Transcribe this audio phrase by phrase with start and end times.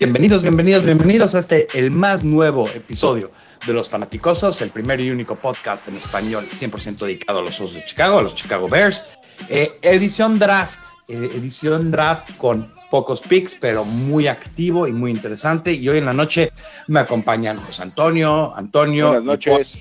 [0.00, 3.32] Bienvenidos, bienvenidos, bienvenidos a este, el más nuevo episodio
[3.66, 7.74] de Los Fanaticosos, el primer y único podcast en español 100% dedicado a los Osos
[7.74, 9.02] de Chicago, a los Chicago Bears.
[9.48, 15.72] Eh, edición draft, eh, edición draft con pocos picks, pero muy activo y muy interesante.
[15.72, 16.52] Y hoy en la noche
[16.86, 19.08] me acompañan José Antonio, Antonio.
[19.08, 19.78] Buenas noches.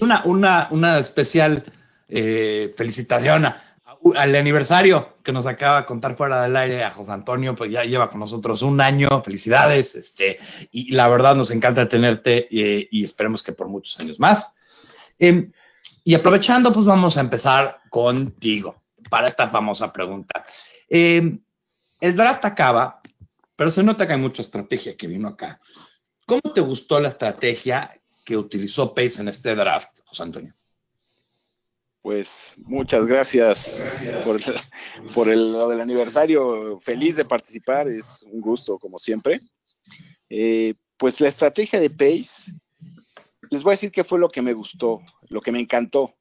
[0.00, 1.62] Una, una, una especial
[2.08, 3.62] eh, felicitación a
[4.16, 7.84] al aniversario que nos acaba de contar fuera del aire a José Antonio, pues ya
[7.84, 10.38] lleva con nosotros un año, felicidades, este,
[10.70, 14.52] y la verdad nos encanta tenerte eh, y esperemos que por muchos años más.
[15.18, 15.52] Em,
[16.04, 20.44] y aprovechando, pues vamos a empezar contigo para esta famosa pregunta.
[20.88, 21.40] Em,
[22.00, 23.00] el draft acaba,
[23.54, 25.60] pero se nota que hay mucha estrategia que vino acá.
[26.26, 30.54] ¿Cómo te gustó la estrategia que utilizó Pace en este draft, José Antonio?
[32.02, 33.80] Pues muchas gracias
[34.24, 34.40] por,
[35.14, 36.80] por el, lo del aniversario.
[36.80, 39.40] Feliz de participar, es un gusto como siempre.
[40.28, 42.52] Eh, pues la estrategia de Pace,
[43.50, 46.16] les voy a decir qué fue lo que me gustó, lo que me encantó.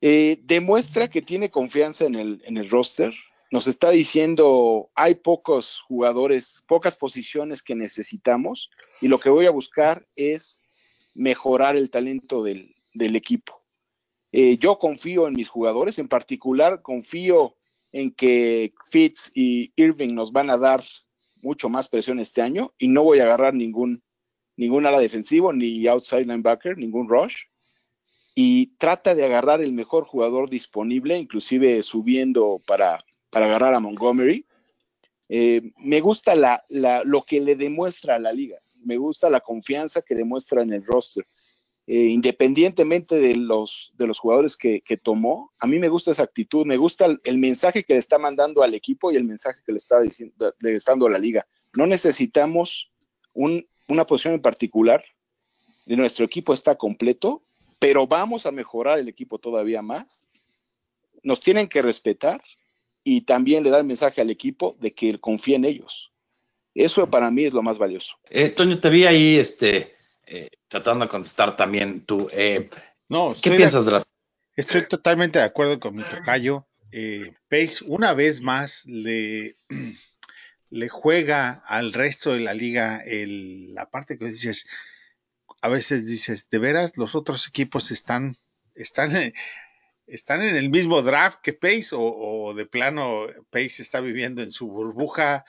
[0.00, 3.12] Eh, demuestra que tiene confianza en el, en el roster.
[3.50, 9.50] Nos está diciendo, hay pocos jugadores, pocas posiciones que necesitamos y lo que voy a
[9.50, 10.62] buscar es
[11.14, 13.61] mejorar el talento del, del equipo
[14.32, 17.54] eh, yo confío en mis jugadores, en particular confío
[17.92, 20.82] en que Fitz y Irving nos van a dar
[21.42, 24.02] mucho más presión este año y no voy a agarrar ningún,
[24.56, 27.42] ningún ala defensivo, ni outside linebacker, ningún rush.
[28.34, 34.46] Y trata de agarrar el mejor jugador disponible, inclusive subiendo para, para agarrar a Montgomery.
[35.28, 36.64] Eh, me gusta la,
[37.04, 40.84] lo que le demuestra a la liga, me gusta la confianza que demuestra en el
[40.84, 41.26] roster.
[41.86, 46.64] Eh, independientemente de los, de los jugadores que, tomó, a mí me gusta esa actitud,
[46.64, 49.78] me gusta el, mensaje que le está mandando al equipo y el mensaje que le
[49.78, 51.46] está, diciendo, le está dando a la liga.
[51.74, 52.92] No necesitamos
[53.34, 55.04] una posición en particular,
[55.86, 57.42] nuestro equipo está completo,
[57.78, 60.24] pero vamos a mejorar el equipo todavía más.
[61.22, 62.40] Nos tienen que respetar
[63.04, 66.12] y también le da el mensaje al equipo de que confía en ellos.
[66.74, 68.16] Eso para mí es lo más valioso.
[68.30, 69.92] Eh, Toño, te vi ahí, este,
[70.34, 72.26] eh, tratando de contestar también tú.
[72.32, 72.70] Eh,
[73.10, 74.06] no, ¿Qué piensas de, las...
[74.56, 76.66] Estoy totalmente de acuerdo con mi tocayo.
[76.90, 79.56] Eh, Pace una vez más le,
[80.70, 84.66] le juega al resto de la liga el, la parte que dices,
[85.60, 88.38] a veces dices, de veras los otros equipos están,
[88.74, 89.34] están,
[90.06, 94.66] están en el mismo draft que Pace o, de plano Pace está viviendo en su
[94.68, 95.44] burbuja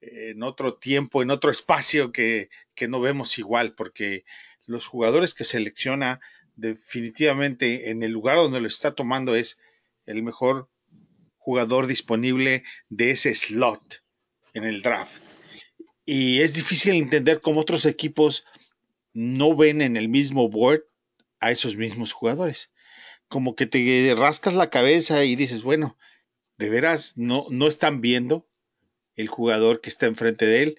[0.00, 4.24] en otro tiempo, en otro espacio que, que no vemos igual, porque
[4.66, 6.20] los jugadores que selecciona
[6.56, 9.58] definitivamente en el lugar donde lo está tomando es
[10.06, 10.68] el mejor
[11.38, 14.02] jugador disponible de ese slot
[14.52, 15.22] en el draft.
[16.04, 18.44] Y es difícil entender cómo otros equipos
[19.12, 20.84] no ven en el mismo board
[21.40, 22.70] a esos mismos jugadores.
[23.28, 25.96] Como que te rascas la cabeza y dices, bueno,
[26.58, 28.49] de veras no, no están viendo
[29.20, 30.78] el jugador que está enfrente de él.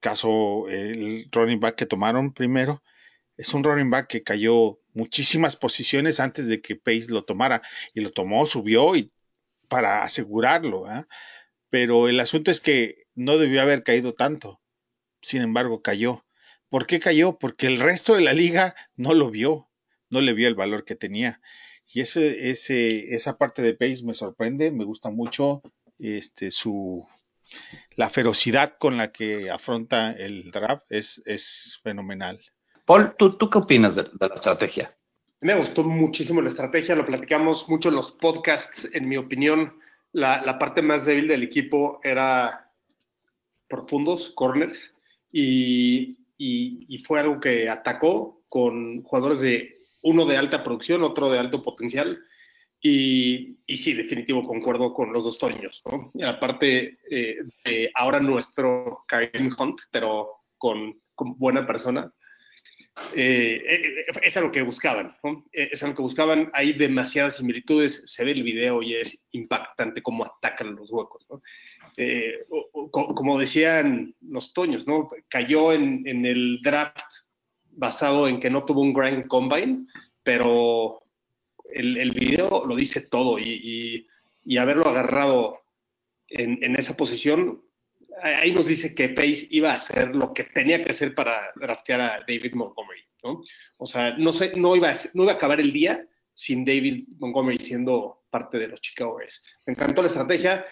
[0.00, 2.82] Caso el running back que tomaron primero,
[3.36, 7.62] es un running back que cayó muchísimas posiciones antes de que Pace lo tomara
[7.94, 9.12] y lo tomó, subió y
[9.68, 10.86] para asegurarlo.
[10.86, 11.06] ¿ah?
[11.68, 14.60] Pero el asunto es que no debió haber caído tanto.
[15.20, 16.24] Sin embargo, cayó.
[16.68, 17.38] ¿Por qué cayó?
[17.38, 19.68] Porque el resto de la liga no lo vio,
[20.08, 21.40] no le vio el valor que tenía.
[21.92, 25.62] Y ese, ese, esa parte de Pace me sorprende, me gusta mucho
[25.98, 27.06] este, su,
[27.94, 32.40] la ferocidad con la que afronta el draft es, es fenomenal.
[32.84, 34.96] Paul, ¿tú, ¿tú qué opinas de, la estrategia?
[35.40, 38.88] Me gustó muchísimo la estrategia, lo platicamos mucho en los podcasts.
[38.92, 39.78] En mi opinión,
[40.12, 42.70] la, la parte más débil del equipo era
[43.68, 44.94] profundos, corners,
[45.32, 51.28] y, y, y, fue algo que atacó con jugadores de uno de alta producción, otro
[51.28, 52.22] de alto potencial,
[52.88, 55.82] y, sí, definitivo, concuerdo con los dos Toños.
[55.90, 56.12] ¿no?
[56.24, 62.12] aparte, eh, de ahora nuestro Karim Hunt, pero con, buena persona,
[63.14, 65.16] eh, eh, es algo que buscaban.
[65.24, 65.44] ¿no?
[65.52, 66.50] Es algo que buscaban.
[66.52, 68.02] Hay demasiadas similitudes.
[68.04, 71.26] Se ve el video y es impactante cómo atacan los huecos.
[71.28, 71.40] ¿no?
[72.92, 75.08] como decían los Toños, ¿no?
[75.28, 77.00] cayó en, en el draft
[77.70, 79.86] basado en que no tuvo un Grand Combine,
[80.22, 81.05] pero
[81.72, 84.06] el, video lo dice todo y,
[84.58, 85.62] haberlo agarrado
[86.28, 87.62] en, esa posición,
[88.22, 92.00] ahí nos dice que Pace iba a hacer lo que tenía que hacer para draftear
[92.00, 93.42] a David Montgomery, ¿no?
[93.76, 97.06] O sea, no, sé, no, iba a, no iba a acabar el día sin David
[97.18, 99.42] Montgomery siendo parte de los Chicago Bears.
[99.66, 100.64] Me encantó la estrategia.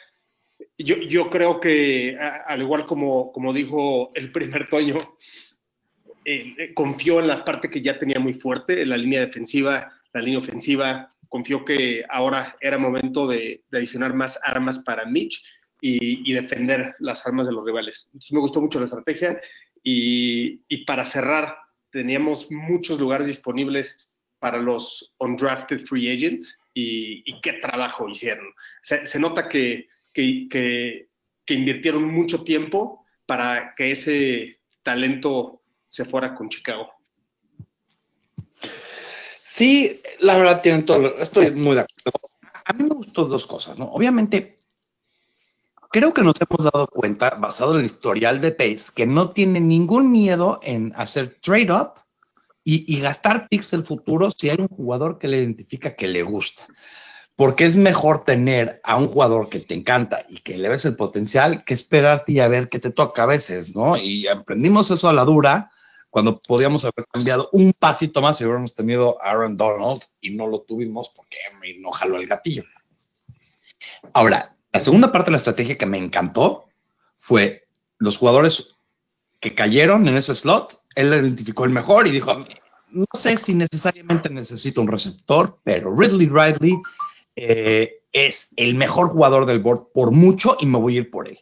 [0.79, 5.17] yo, yo creo que, al igual como, como dijo el primer Toño,
[6.26, 10.22] eh, confió en la parte que ya tenía muy fuerte, en la línea defensiva, la
[10.22, 11.11] línea ofensiva.
[11.28, 15.44] Confió que ahora era momento de, adicionar más armas para Mitch
[15.81, 18.06] y, defender las armas de los rivales.
[18.06, 19.38] Entonces me gustó mucho la estrategia
[19.82, 21.56] y, para cerrar,
[21.90, 28.46] teníamos muchos lugares disponibles para los undrafted free agents y, qué trabajo hicieron.
[28.82, 29.88] Se, se nota que
[31.49, 36.90] invirtieron mucho tiempo para que ese talento se fuera con Chicago.
[39.55, 41.15] Sí, la verdad tienen todo.
[41.15, 42.19] Estoy muy de acuerdo.
[42.65, 43.85] A mí me gustó dos cosas, ¿no?
[43.85, 44.65] Obviamente,
[45.93, 49.61] creo que nos hemos dado cuenta, basado en el historial de Pace, que no tiene
[49.61, 51.93] ningún miedo en hacer trade-up
[52.65, 56.25] y, y, gastar picks del futuro si hay un jugador que le identifica que le
[56.25, 56.67] gusta.
[57.37, 60.97] Porque es mejor tener a un jugador que te encanta y que le ves el
[60.97, 63.97] potencial que esperarte y a ver qué te toca a veces, ¿no?
[63.97, 65.71] Y aprendimos eso a la dura
[66.14, 70.61] cuando podíamos haber cambiado un pasito más y hubiéramos tenido Aaron Donald y no lo
[70.61, 72.62] tuvimos porque me no jaló el gatillo.
[74.12, 76.66] Ahora, la segunda parte de la estrategia que me encantó
[77.19, 77.66] fue
[77.99, 78.76] los jugadores
[79.40, 82.46] que cayeron en ese slot, él identificó el mejor y dijo,
[82.90, 86.81] no sé si necesariamente necesito un receptor, pero Ridley Riley
[87.34, 91.26] eh, es el mejor jugador del board por mucho y me voy a ir por
[91.26, 91.40] él.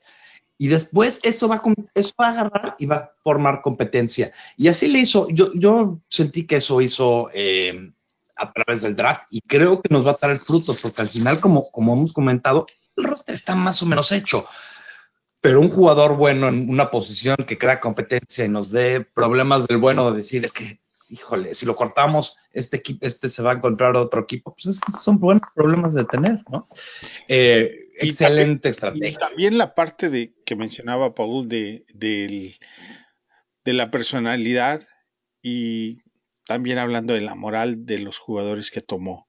[0.63, 1.61] Y después eso va,
[1.93, 4.31] eso va a agarrar y va a formar competencia.
[4.57, 7.91] Y así le hizo, yo, yo sentí que eso hizo eh,
[8.37, 11.11] a través del draft y creo que nos va a dar el fruto, porque al
[11.11, 12.65] final, como, como hemos comentado,
[12.97, 14.47] el roster está más o menos hecho.
[15.41, 19.79] Pero un jugador bueno en una posición que crea competencia y nos dé problemas del
[19.79, 20.79] bueno de decir, es que,
[21.09, 25.19] híjole, si lo cortamos, este equipo, este se va a encontrar otro equipo, pues son
[25.19, 26.69] buenos problemas de tener, ¿no?
[27.27, 29.11] Eh, excelente y estrategia.
[29.11, 32.57] Y también la parte de que mencionaba Paul de, de,
[33.65, 34.83] de la personalidad
[35.43, 36.03] y
[36.47, 39.29] también hablando de la moral de los jugadores que tomó.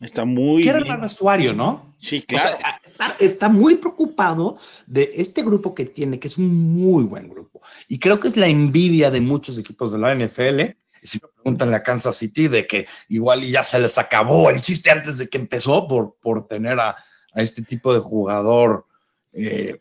[0.00, 0.62] Está muy.
[0.62, 1.94] Quiere el vestuario, ¿no?
[1.98, 2.54] Sí, claro.
[2.54, 7.02] O sea, está, está, muy preocupado de este grupo que tiene, que es un muy
[7.02, 7.60] buen grupo.
[7.88, 10.76] Y creo que es la envidia de muchos equipos de la NFL.
[11.02, 14.90] Si me preguntan a Kansas City, de que igual ya se les acabó el chiste
[14.90, 16.96] antes de que empezó por, por tener a,
[17.38, 18.86] a este tipo de jugador
[19.32, 19.78] eh,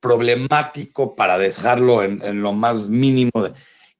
[0.00, 3.30] problemático para dejarlo en, en, lo más mínimo.
[3.34, 3.52] De,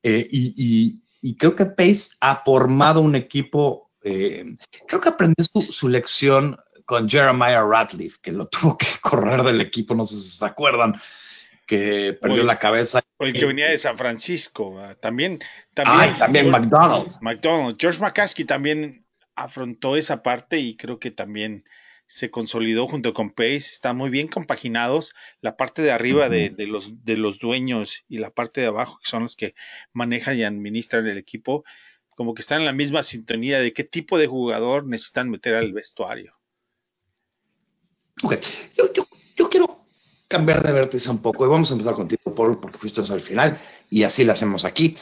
[0.03, 4.57] eh, y, y, y, creo que Pace ha formado un equipo, eh,
[4.87, 9.61] creo que aprendió su, su, lección con Jeremiah Ratliff, que lo tuvo que correr del
[9.61, 10.95] equipo, no sé si se acuerdan,
[11.67, 13.01] que perdió el, la cabeza.
[13.17, 15.39] O el que venía de San Francisco, también.
[15.73, 17.19] También, Ay, también George, McDonald.
[17.23, 17.77] McDonald.
[17.81, 19.07] George McCaskey también
[19.37, 21.65] afrontó esa parte y creo que también
[22.13, 25.15] se consolidó junto con Pace, están muy bien compaginados.
[25.41, 26.31] La parte de arriba uh -huh.
[26.31, 29.55] de, de, los, de los dueños y la parte de abajo, que son los que
[29.95, 31.65] manejan y administran el equipo,
[32.11, 35.73] como que están en la misma sintonía de qué tipo de jugador necesitan meter al
[35.73, 36.35] vestuario.
[38.23, 38.37] Ok,
[38.77, 39.87] yo, yo, yo quiero
[40.29, 43.59] cambiar de vértice un poco y vamos a empezar contigo, Paul, porque fuiste al final
[43.89, 44.99] y así lo hacemos aquí.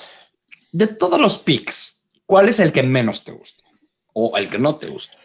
[0.70, 3.64] De todos los picks, ¿cuál es el que menos te gusta?
[4.12, 5.19] O el que no te gusta?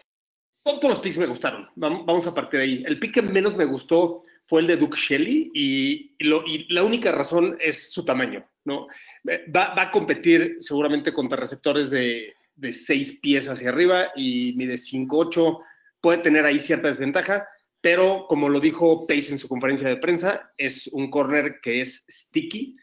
[0.66, 1.68] Todos los picks me gustaron.
[1.76, 2.84] Vamos a partir de ahí.
[2.86, 6.82] El pick que menos me gustó fue el de Duke Shelley y, lo, y la
[6.82, 8.44] única razón es su tamaño.
[8.64, 8.88] ¿no?
[9.24, 14.74] Va, va, a competir seguramente contra receptores de, de seis pies hacia arriba y mide
[14.74, 15.58] 5'8".
[16.00, 17.46] Puede tener ahí cierta desventaja,
[17.80, 22.04] pero como lo dijo Pace en su conferencia de prensa, es un corner que es
[22.10, 22.76] sticky,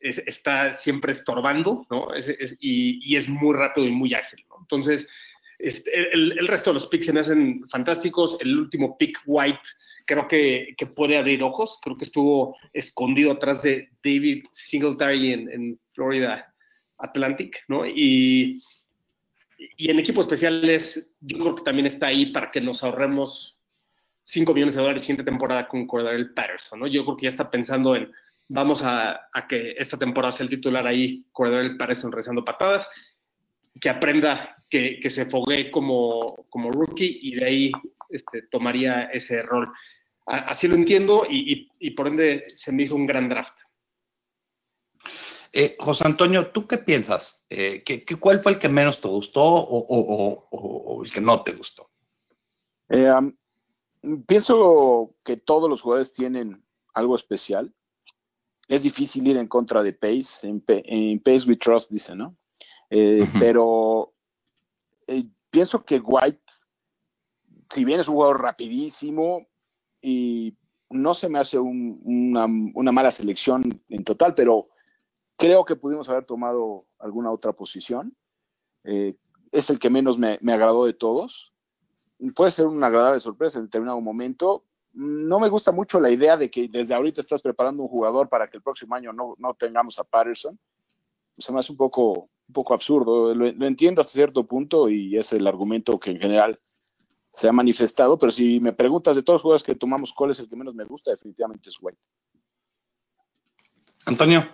[0.00, 2.12] es, está siempre estorbando ¿no?
[2.14, 4.44] Es, es, y, y, es muy rápido y muy ágil.
[4.48, 4.56] ¿no?
[4.60, 5.08] Entonces,
[5.58, 8.36] este, el, el, resto de los picks se me hacen fantásticos.
[8.40, 9.60] El último pick White
[10.06, 11.78] creo que, que, puede abrir ojos.
[11.82, 16.54] Creo que estuvo escondido atrás de David Singletary en, en Florida
[16.98, 17.84] Atlantic, ¿no?
[17.84, 18.62] Y,
[19.76, 23.58] y, en equipos especiales, yo creo que también está ahí para que nos ahorremos
[24.22, 26.86] 5 millones de dólares siguiente temporada con Cordarel Patterson, ¿no?
[26.86, 28.12] Yo creo que ya está pensando en
[28.46, 32.88] vamos a, a que esta temporada sea el titular ahí, Cordarel Patterson rezando patadas,
[33.80, 37.72] que aprenda que, que se foguee como, como, rookie y de ahí
[38.10, 39.72] este, tomaría ese rol.
[40.26, 43.58] Así lo entiendo y, y, y, por ende se me hizo un gran draft.
[45.52, 47.46] Eh, José Antonio, ¿tú qué piensas?
[47.48, 51.10] Eh, ¿qué, qué, ¿Cuál fue el que menos te gustó o, o, o, o el
[51.10, 51.90] que no te gustó?
[52.90, 53.34] Eh, um,
[54.26, 57.72] pienso que todos los jugadores tienen algo especial.
[58.66, 60.46] Es difícil ir en contra de Pace.
[60.46, 62.36] En, en Pace we trust, dice, ¿no?
[62.90, 63.38] Eh, uh -huh.
[63.38, 64.12] Pero
[65.06, 66.42] eh, pienso que White,
[67.70, 69.46] si bien es un jugador rapidísimo,
[70.00, 70.56] y
[70.90, 74.68] no se me hace una, mala selección en total, pero
[75.36, 78.16] creo que pudimos haber tomado alguna otra posición.
[78.84, 79.16] Eh,
[79.52, 81.52] es el que menos me, agradó de todos.
[82.34, 84.64] Puede ser una agradable sorpresa en determinado momento.
[84.92, 88.48] No me gusta mucho la idea de que desde ahorita estás preparando un jugador para
[88.48, 90.58] que el próximo año no, tengamos a Patterson.
[91.36, 93.34] Se me hace un poco, un poco absurdo.
[93.34, 96.58] Lo, lo entiendo hasta cierto punto y es el argumento que en general
[97.30, 100.40] se ha manifestado, pero si me preguntas de todos los jugadores que tomamos, ¿cuál es
[100.40, 101.10] el que menos me gusta?
[101.10, 102.00] Definitivamente es White.
[104.06, 104.48] Antonio.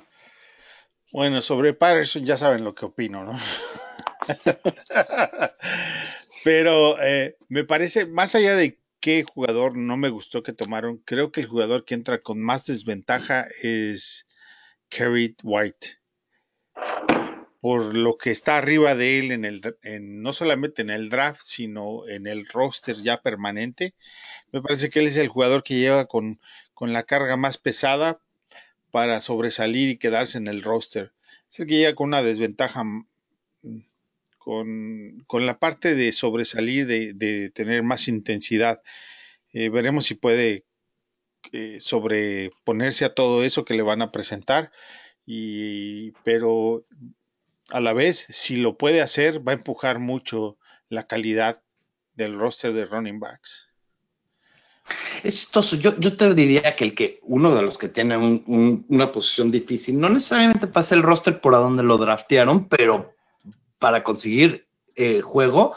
[1.12, 3.38] Bueno, sobre Patterson ya saben lo que opino, ¿no?
[6.44, 11.30] pero eh, me parece, más allá de qué jugador no me gustó que tomaron, creo
[11.30, 14.26] que el jugador que entra con más desventaja es
[14.88, 15.98] Kerry White
[17.64, 19.62] por lo que está arriba de él en el
[20.02, 23.94] no solamente en el draft, sino en el roster ya permanente.
[24.52, 26.38] Me parece que él es el jugador que lleva con,
[26.78, 28.20] la carga más pesada
[28.90, 31.14] para sobresalir y quedarse en el roster.
[31.50, 33.80] Es el que llega con una desventaja mm,
[34.36, 38.82] con, la parte de sobresalir, de, tener más intensidad.
[39.54, 40.66] Eh, veremos si puede
[41.52, 44.70] eh, sobreponerse a todo eso que le van a presentar.
[45.24, 46.84] Y, pero
[47.70, 51.62] a la vez, si lo puede hacer, va a empujar mucho la calidad
[52.14, 53.68] del roster de running backs.
[55.22, 55.76] Es chistoso.
[55.76, 59.98] Yo, yo te diría que el que uno de los que tiene una posición difícil,
[59.98, 63.14] no necesariamente pasa el roster por a donde lo draftearon, pero
[63.78, 65.74] para conseguir eh, juego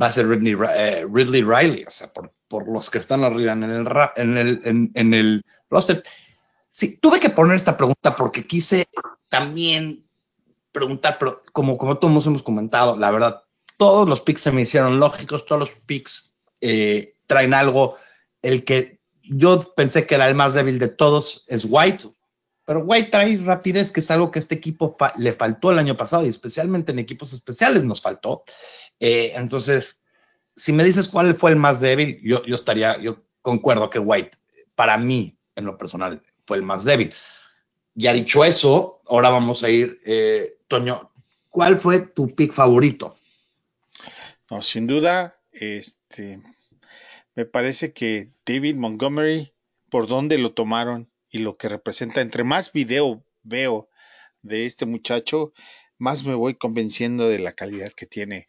[0.00, 3.52] va a ser Ridley, eh, Ridley, Riley, o sea, por, por, los que están arriba
[3.52, 3.86] en el,
[4.16, 6.02] en el, en, en el roster.
[6.68, 8.86] Sí, tuve que poner esta pregunta porque quise
[9.28, 10.03] también
[10.74, 13.44] preguntar, pero como, como todos hemos comentado, la verdad,
[13.78, 17.96] todos los picks se me hicieron lógicos, todos los picks eh, traen algo.
[18.42, 22.08] El que yo pensé que era el más débil de todos es White,
[22.66, 26.26] pero White trae rapidez, que es algo que este equipo le faltó el año pasado
[26.26, 28.42] y especialmente en equipos especiales nos faltó.
[28.98, 30.00] Eh, entonces,
[30.56, 34.38] si me dices cuál fue el más débil, yo, yo estaría, yo concuerdo que White,
[34.74, 37.14] para mí, en lo personal, fue el más débil.
[37.94, 41.12] Ya dicho eso, ahora vamos a ir eh, Toño,
[41.48, 43.16] ¿cuál fue tu pick favorito?
[44.50, 46.40] No, sin duda, este,
[47.36, 49.52] me parece que David Montgomery,
[49.90, 53.88] por dónde lo tomaron y lo que representa, entre más video veo
[54.42, 55.52] de este muchacho,
[55.96, 58.48] más me voy convenciendo de la calidad que tiene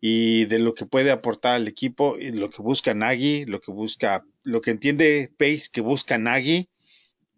[0.00, 3.72] y de lo que puede aportar al equipo, y lo que busca Nagy, lo que
[3.72, 6.68] busca, lo que entiende Pace que busca Nagy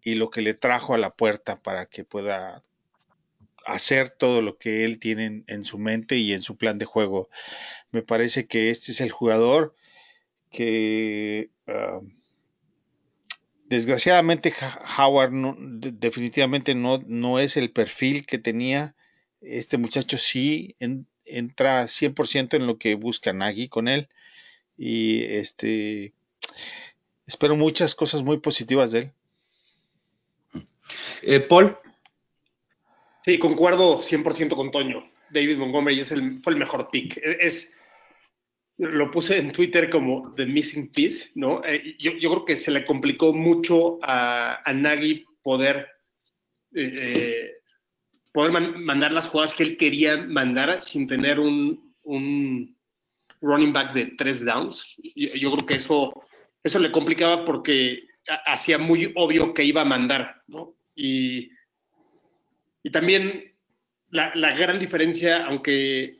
[0.03, 2.63] y lo que le trajo a la puerta para que pueda
[3.65, 7.29] hacer todo lo que él tiene en, su mente y en su plan de juego.
[7.91, 9.75] Me parece que este es el jugador
[10.49, 12.01] que ah,
[13.65, 14.53] desgraciadamente
[14.97, 15.31] Howard
[15.93, 18.95] definitivamente no, no, es el perfil que tenía.
[19.41, 20.75] Este muchacho sí
[21.25, 24.09] entra 100% en lo que busca Nagy con él
[24.77, 26.13] y este
[27.27, 29.11] espero muchas cosas muy positivas de él.
[31.21, 31.77] Eh, Paul,
[33.23, 35.07] Sí, concuerdo 100% con Toño.
[35.29, 37.19] David Montgomery es el, fue el mejor pick.
[37.23, 37.71] Es,
[38.77, 41.63] lo puse en Twitter como The Missing Piece, ¿no?
[41.63, 45.87] Eh, yo, creo que se le complicó mucho a, a Nagy poder,
[46.73, 47.51] eh, eh,
[48.33, 52.75] poder mandar las jugadas que él quería mandar sin tener un, un
[53.39, 54.83] running back de tres downs.
[55.15, 56.11] Yo, creo que eso,
[56.63, 58.07] eso le complicaba porque
[58.47, 60.75] hacía muy obvio que iba a mandar, ¿no?
[60.95, 61.51] Y
[62.83, 63.53] y también
[64.09, 66.17] la, gran diferencia, aunque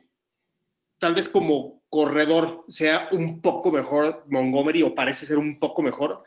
[0.98, 6.22] tal vez como corredor sea un poco mejor Montgomery o parece ser un poco mejor,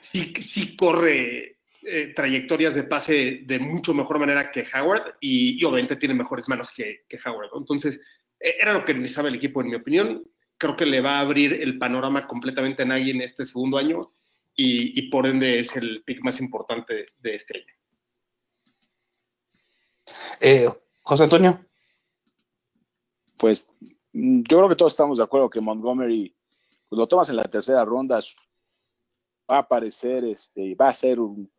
[0.00, 5.96] sí, sí corre eh, trayectorias de pase de mucho mejor manera que Howard y, obviamente
[5.96, 7.50] tiene mejores manos que, Howard.
[7.56, 8.00] Entonces,
[8.38, 10.22] e, era lo que necesitaba el equipo, en mi opinión.
[10.56, 14.12] Creo que le va a abrir el panorama completamente a nadie en este segundo año
[14.62, 17.74] y, y por ende es el pick más importante de este año.
[20.38, 20.68] Eh,
[21.02, 21.64] José Antonio.
[23.38, 23.66] Pues
[24.12, 26.36] mm, yo creo que todos estamos de acuerdo que Montgomery,
[26.90, 28.20] pues lo tomas en la tercera ronda,
[29.50, 31.50] va a parecer, este, va a ser un,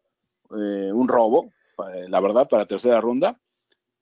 [0.51, 1.51] eh, un robo,
[1.91, 3.35] eh, la verdad, para la tercera ronda.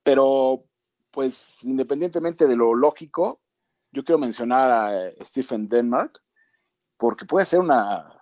[0.03, 0.65] Pero,
[1.09, 3.39] pues, independientemente de lo lógico,
[3.91, 6.21] yo quiero mencionar a Stephen Denmark,
[6.97, 8.18] porque puede ser una,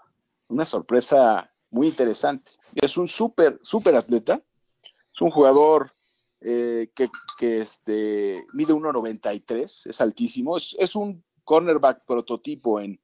[0.50, 2.51] una sorpresa muy interesante.
[2.75, 4.42] Es un súper, súper atleta,
[5.13, 5.94] es un jugador
[6.42, 7.10] eh, que,
[7.62, 13.00] este, mide 1,93, es altísimo, es, un cornerback prototipo en,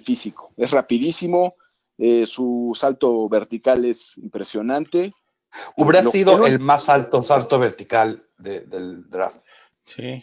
[0.00, 1.54] físico, es rapidísimo,
[1.98, 5.14] Eh, su salto vertical es impresionante.
[5.78, 9.40] Hubiera Lo- sido el más alto salto vertical de- del draft.
[9.82, 10.22] Sí.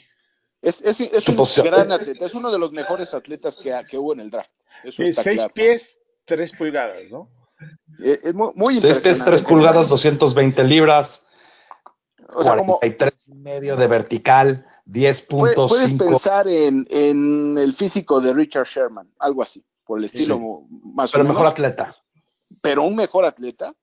[0.62, 1.65] Es, es- es un posición.
[1.65, 4.51] gran atleta, es uno de los mejores atletas que, que hubo en el draft.
[4.84, 5.53] Eso está seis claro.
[5.56, 7.30] pies, tres pulgadas, ¿no?
[8.03, 9.32] Eh, Es muy, muy 6 pies, impresionante.
[9.32, 11.25] 3 pulgadas, 220 libras,
[12.36, 15.98] O sea, como 43 y medio de vertical, puede- puedes 10.5.
[15.98, 20.39] pensar en, en el físico de Richard Sherman, algo así, por el estilo
[20.70, 21.36] más Pero o menos.
[21.38, 21.96] mejor atleta.
[22.62, 23.74] pero un mejor atleta,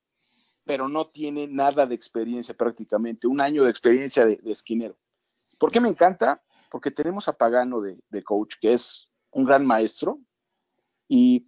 [0.65, 4.97] pero no tiene nada de experiencia prácticamente, un año de experiencia de, de esquinero.
[5.59, 6.43] ¿Por qué me encanta?
[6.71, 10.19] Porque tenemos a Pagano de, de coach, que es un gran maestro,
[11.09, 11.47] y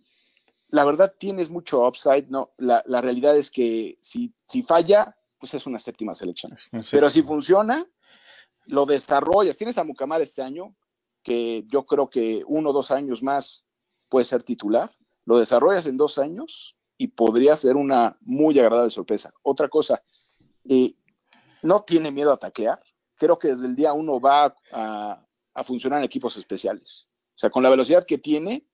[0.72, 2.54] la verdad tienes mucho upside, ¿no?
[2.56, 6.56] La, la realidad es que si, si falla, pues es una séptima selección.
[6.90, 7.86] Pero si funciona,
[8.64, 9.58] lo desarrollas.
[9.58, 10.74] Tienes a Mucamar este año,
[11.22, 13.66] que yo creo que uno o dos años más
[14.08, 14.90] puede ser titular.
[15.26, 19.30] Lo desarrollas en dos años y podría ser una muy agradable sorpresa.
[19.42, 20.02] Otra cosa,
[20.64, 20.94] eh,
[21.62, 22.82] no tiene miedo a taclear.
[23.16, 27.10] Creo que desde el día uno va a, a funcionar en equipos especiales.
[27.34, 28.66] O sea, con la velocidad que tiene,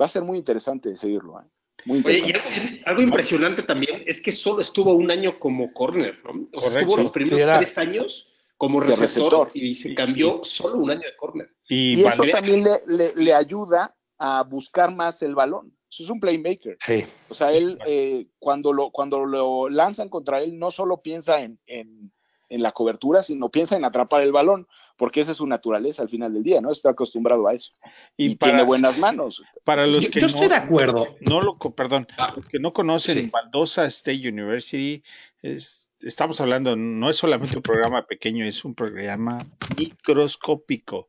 [0.00, 1.40] va a ser muy interesante de seguirlo.
[1.40, 1.44] ¿eh?
[1.84, 2.68] Muy Oye, y interesante.
[2.78, 6.30] algo, algo impresionante también es que solo estuvo un año como corner, ¿no?
[6.30, 6.78] O sea, Correcto.
[6.80, 9.50] estuvo los primeros era- tres años como receptor, receptor.
[9.54, 11.50] y se cambió solo un año de corner.
[11.68, 15.76] Y, Y eso también le, le- le ayuda a buscar más el balón.
[15.90, 16.76] Eso es un playmaker.
[16.80, 17.04] Sí.
[17.28, 21.58] O sea, él eh, cuando, lo, cuando lo lanzan contra él, no solo piensa en,
[21.66, 22.12] en-
[22.48, 26.08] en la cobertura, sino piensa en atrapar el balón, porque esa es su naturaleza al
[26.08, 26.70] final del día, ¿no?
[26.72, 27.72] Está acostumbrado a eso.
[28.16, 29.42] y Y, para, tiene buenas manos.
[29.64, 31.16] para los Yo, que yo no, estoy de acuerdo.
[31.20, 32.06] no lo, perdón,
[32.36, 33.30] los que no conocen Sí.
[33.32, 35.02] Valdosa State University,
[35.42, 39.38] es, estamos hablando, no es solamente un programa pequeño, es un programa
[39.76, 41.08] microscópico.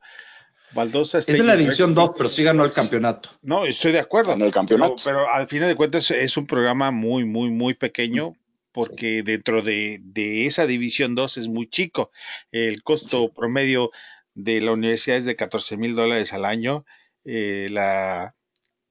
[0.73, 3.29] Valdosa Es State de la división University- 2, pero sí ganó el campeonato.
[3.41, 4.31] No, estoy de acuerdo.
[4.31, 4.95] Ganó el campeonato.
[5.03, 8.35] Pero, pero al final de cuentas es un programa muy, muy, muy pequeño
[8.77, 12.11] porque dentro de, de esa división 2 es muy chico.
[12.51, 13.89] El costo promedio
[14.35, 16.85] de la universidad es de 14 mil dólares al año.
[17.25, 18.35] Eh, la,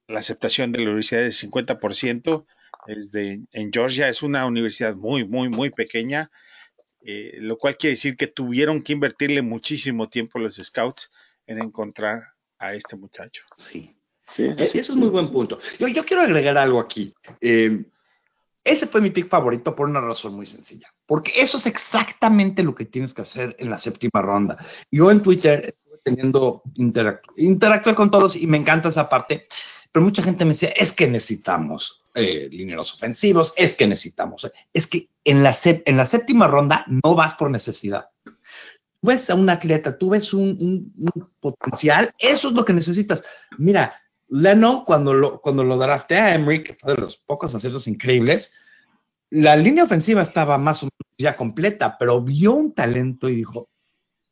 [0.09, 2.45] la aceptación de la universidad es 50%.
[2.87, 6.29] Es de, en Georgia es una universidad muy, muy, muy pequeña.
[7.01, 11.09] eh, lo cual quiere decir que tuvieron que invertirle muchísimo tiempo los scouts
[11.45, 12.23] en encontrar
[12.59, 13.43] a este muchacho.
[13.57, 13.93] Sí.
[14.29, 15.57] Sí, Eh, Eso es muy buen punto.
[15.79, 17.13] Yo, yo quiero agregar algo aquí.
[17.39, 17.85] Eh,
[18.67, 20.87] ese fue mi pick favorito por una razón muy sencilla.
[21.05, 24.57] Porque eso es exactamente lo que tienes que hacer en la séptima ronda.
[24.91, 29.47] Yo en Twitter estuve teniendo interac interactué con todos y me encanta esa parte.
[29.91, 34.51] Pero mucha gente me decía, es que necesitamos eh, lineros ofensivos, es que necesitamos.
[34.73, 38.09] Es que en la, séptima ronda no vas por necesidad.
[38.23, 43.23] Tú ves a un atleta, tú ves un- un potencial, eso es lo que necesitas.
[43.57, 43.93] Mira,
[44.29, 48.53] Leno, cuando lo, cuando lo a Emery, que fue de los pocos aciertos increíbles,
[49.29, 53.69] la línea ofensiva estaba más o menos ya completa, pero vio un talento y dijo,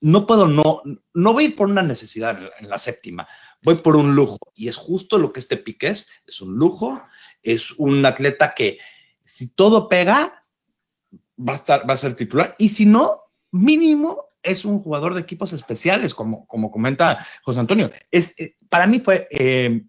[0.01, 0.81] no puedo, no,
[1.13, 3.27] no voy ir por una necesidad en la, en la séptima,
[3.63, 4.37] voy por un lujo.
[4.53, 7.01] Y es justo lo que este pique es, es un lujo,
[7.41, 8.79] es un atleta que
[9.23, 10.45] si todo pega,
[11.37, 15.21] va a, estar, va a ser titular, y si no, mínimo es un jugador de
[15.21, 17.91] equipos especiales, como, como comenta José Antonio.
[18.11, 19.83] Es, eh, para mí fue eh,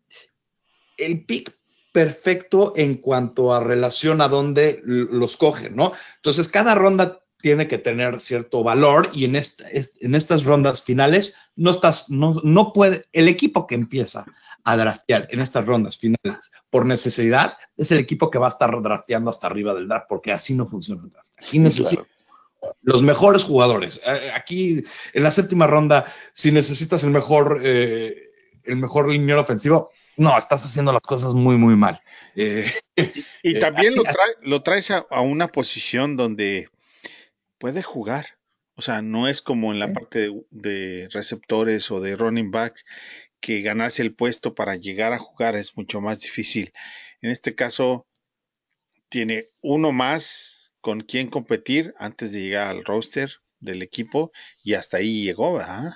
[0.96, 1.56] el pick
[1.92, 5.92] perfecto en cuanto a relación a dónde los cogen, ¿no?
[6.16, 10.82] Entonces, cada ronda tiene que tener cierto valor y en, esta, es- en estas rondas
[10.82, 14.24] finales no estás, no, no puede, el equipo que empieza
[14.64, 18.82] a draftear en estas rondas finales por necesidad es el equipo que va a estar
[18.82, 21.28] drafteando hasta arriba del draft porque así no funciona el draft.
[21.36, 22.08] Aquí necesitas Claro.
[22.82, 24.00] Los mejores jugadores.
[24.34, 28.30] Aquí en la séptima ronda, si necesitas el mejor, eh,
[28.64, 32.00] el mejor liniero ofensivo, no, estás haciendo las cosas muy, muy mal.
[32.34, 32.70] Eh,
[33.42, 36.68] Y Eh, también lo, trae- lo traes a, a una posición donde
[37.58, 38.26] puede jugar.
[38.74, 42.84] O sea, no es como en la parte de, de receptores o de running backs
[43.40, 46.72] que ganarse el puesto para llegar a jugar es mucho más difícil.
[47.22, 48.06] En este caso,
[49.08, 50.55] tiene uno más
[50.86, 54.30] con quien competir antes de llegar al roster del equipo
[54.62, 55.94] y hasta ahí llegó, ¿verdad?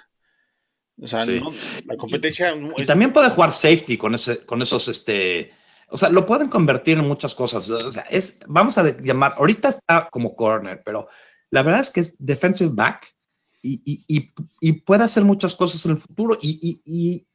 [1.00, 1.38] O sea, Sí.
[1.38, 1.52] no-
[1.86, 5.52] la competencia y es- también puede jugar safety con, ese, con esos, este,
[5.90, 7.70] o sea, lo pueden convertir en muchas cosas.
[7.70, 11.06] O sea, es, vamos a llamar, ahorita está como corner, pero
[11.50, 13.14] la verdad es que es defensive back
[13.62, 16.36] y, y, y, y puede hacer muchas cosas en el futuro.
[16.42, 17.26] Y, y, y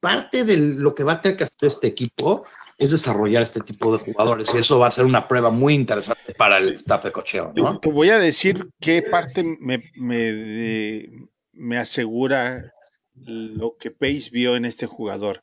[0.00, 2.44] parte de lo que va a tener que hacer este equipo
[2.78, 6.32] es desarrollar este tipo de jugadores y eso va a ser una prueba muy interesante
[6.34, 11.08] para el staff de cocheo, Te, voy a decir qué parte me, me,
[11.52, 12.72] me asegura
[13.14, 15.42] lo que Pace vio en este jugador.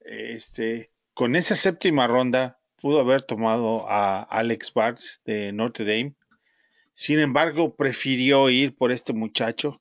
[0.00, 6.14] Este, con esa séptima ronda pudo haber tomado a Alex Barnes de Notre Dame.
[6.94, 9.80] Sin embargo, prefirió ir por este muchacho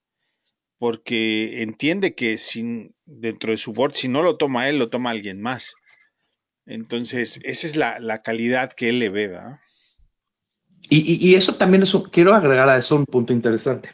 [0.79, 5.11] porque entiende que sin, dentro de su board, si no lo toma él, lo toma
[5.11, 5.75] alguien más.
[6.71, 9.59] Entonces, esa es la, calidad que él le ve, ¿verdad?
[10.89, 13.91] Y, eso también es, quiero agregar a eso un punto interesante.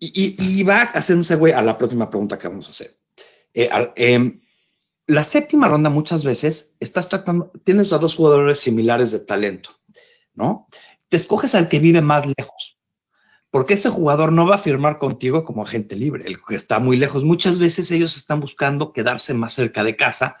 [0.00, 2.96] Y, va a hacer un segue a la próxima pregunta que vamos a hacer.
[3.52, 4.40] Eh, em,
[5.06, 9.70] la séptima ronda muchas veces estás tratando, tienes a dos jugadores similares de talento,
[10.34, 10.66] ¿no?
[11.08, 12.74] Te escoges al que vive más lejos
[13.54, 16.96] porque ese jugador no va a firmar contigo como agente libre, el que está muy
[16.96, 17.22] lejos.
[17.22, 20.38] Muchas veces ellos están buscando quedarse más cerca de casa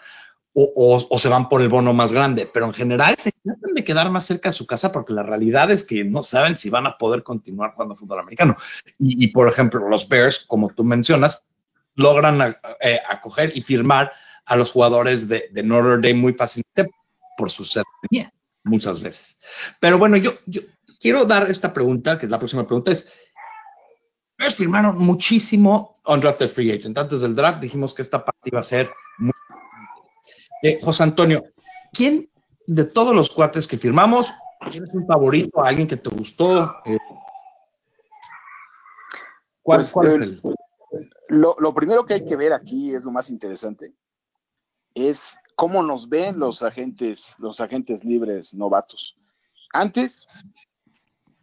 [0.54, 4.10] o, se van por el bono más grande, pero en general se tratan de quedar
[4.10, 6.96] más cerca de su casa porque la realidad es que no saben si van a
[6.96, 8.56] poder continuar jugando fútbol americano.
[8.98, 11.44] Y, por ejemplo, los Bears, como tú mencionas,
[11.96, 14.12] logran eh, acoger y firmar
[14.44, 16.88] a los jugadores de, de Notre Dame muy fácilmente
[17.36, 19.38] por su cercanía, muchas veces.
[19.80, 20.60] Pero bueno, yo, yo,
[21.00, 23.08] quiero dar esta pregunta, que es la próxima pregunta, es,
[24.38, 26.96] ellos firmaron muchísimo undrafted free agent.
[26.96, 28.90] Antes del draft dijimos que esta parte iba a ser.
[30.64, 31.44] Eh, José Antonio,
[31.92, 32.30] ¿quién
[32.66, 34.32] de todos los cuates que firmamos,
[34.70, 36.74] tienes un favorito, alguien que te gustó?
[36.86, 36.96] Eh,
[39.62, 40.42] ¿Cuál, pues, es el...
[41.28, 43.92] Lo, lo, primero que hay que ver aquí es lo más interesante,
[44.94, 49.18] es cómo nos ven los agentes, los agentes libres novatos.
[49.70, 50.26] Antes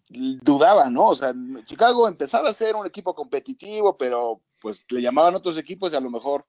[0.10, 1.10] dudaba, ¿no?
[1.10, 1.32] O sea,
[1.66, 6.02] Chicago empezaba a ser un equipo competitivo, pero pues le llamaban otros equipos y a
[6.02, 6.44] lo mejor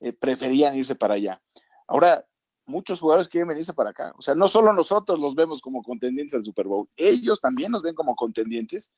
[0.00, 1.40] eh, preferían irse para allá.
[1.86, 2.24] Ahora,
[2.66, 4.12] muchos jugadores quieren venirse para acá.
[4.16, 7.82] O sea, no solo nosotros los vemos como contendientes al Super Bowl, ellos también nos
[7.82, 8.92] ven como contendientes.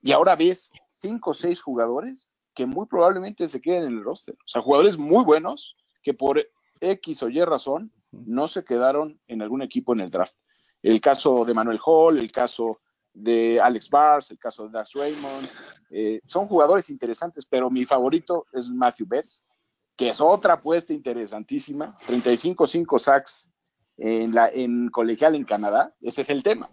[0.00, 4.34] Y ahora ves cinco o seis jugadores que muy probablemente se queden en el roster.
[4.34, 6.44] O sea, jugadores muy buenos que por
[6.80, 10.36] X o Y razón no se quedaron en algún equipo en el draft.
[10.82, 12.80] El caso de Manuel Hall, el caso
[13.14, 15.48] de Alex Bars, el caso de Dax Raymond.
[15.90, 19.46] Eh, son jugadores interesantes, pero mi favorito es Matthew Betts,
[19.96, 21.98] que es otra apuesta interesantísima.
[22.06, 23.50] 35-5 sacks
[23.96, 25.94] en, la, en colegial en Canadá.
[26.00, 26.70] Ese es el tema.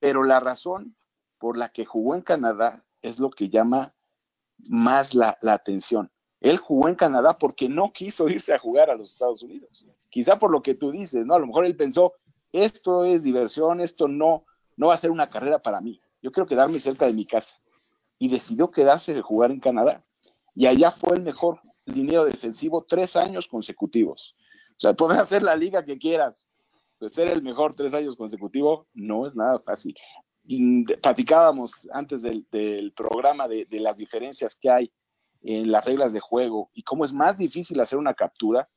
[0.00, 0.96] Pero la razón
[1.38, 3.94] por la que jugó en Canadá es lo que llama
[4.58, 6.10] más la, la atención.
[6.40, 9.88] Él jugó en Canadá porque no quiso irse a jugar a los Estados Unidos.
[10.10, 11.34] Quizá por lo que tú dices, ¿no?
[11.34, 12.14] A lo mejor él pensó,
[12.52, 14.44] esto es diversión, esto no,
[14.76, 16.00] no va a ser una carrera para mí.
[16.22, 17.56] Yo quiero quedarme cerca de mi casa.
[18.18, 20.04] Y decidió quedarse de jugar en Canadá.
[20.54, 24.36] Y allá fue el mejor liniero defensivo tres años consecutivos.
[24.76, 26.50] O sea, podrás hacer la liga que quieras,
[27.08, 29.94] ser el mejor tres años consecutivos no es nada fácil.
[31.02, 34.92] Platicábamos antes del, programa de, las diferencias que hay
[35.42, 38.68] en las reglas de juego y cómo es más difícil hacer una captura.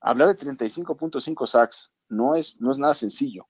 [0.00, 3.46] Hablar de 35.5 sacks no es, no es nada sencillo.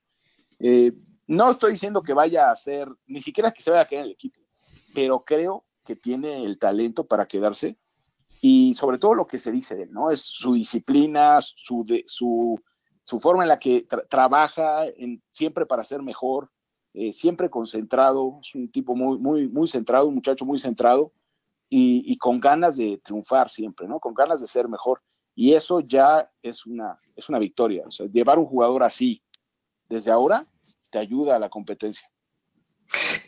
[0.59, 0.91] Eh,
[1.27, 4.07] no estoy diciendo que vaya a ser, ni siquiera que se vaya a quedar en
[4.07, 4.41] el equipo,
[4.93, 7.77] pero creo que tiene el talento para quedarse
[8.41, 10.11] y sobre todo lo que se dice de él, ¿no?
[10.11, 16.49] Es su disciplina, su, su, forma en la que trabaja en, siempre para ser mejor,
[16.93, 21.11] eh, siempre concentrado, es un tipo muy, muy, muy centrado, un muchacho muy centrado
[21.69, 23.99] y, con ganas de triunfar siempre, ¿no?
[23.99, 25.01] Con ganas de ser mejor.
[25.35, 27.85] Y eso ya es una, es una victoria.
[28.11, 29.21] Llevar un jugador así
[29.87, 30.47] desde ahora
[30.89, 32.09] te ayuda a la competencia.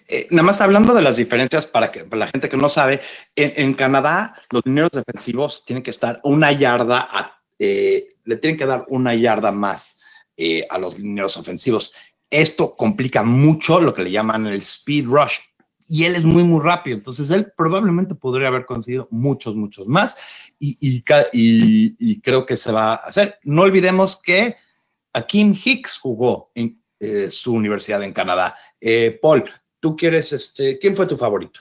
[0.08, 3.02] Eh, nada más hablando de las diferencias para que la gente que no sabe,
[3.36, 8.86] en, Canadá los dineros defensivos tienen que estar una yarda, eh, le tienen que dar
[8.90, 10.00] una yarda más
[10.38, 11.94] eh, a los dineros ofensivos.
[12.30, 15.38] Esto complica mucho lo que le llaman el speed rush.
[15.86, 16.96] Y él es muy, muy rápido.
[16.96, 20.16] Entonces, él probablemente podría haber conseguido muchos, muchos más.
[20.58, 21.04] Y, y,
[22.00, 23.40] y creo que se va a hacer.
[23.44, 24.56] No olvidemos que
[25.12, 28.56] Akim Hicks jugó en eh, su universidad en Canadá.
[28.80, 29.44] Eh, Paul,
[29.80, 31.60] tú quieres, este, ¿quién fue tu favorito?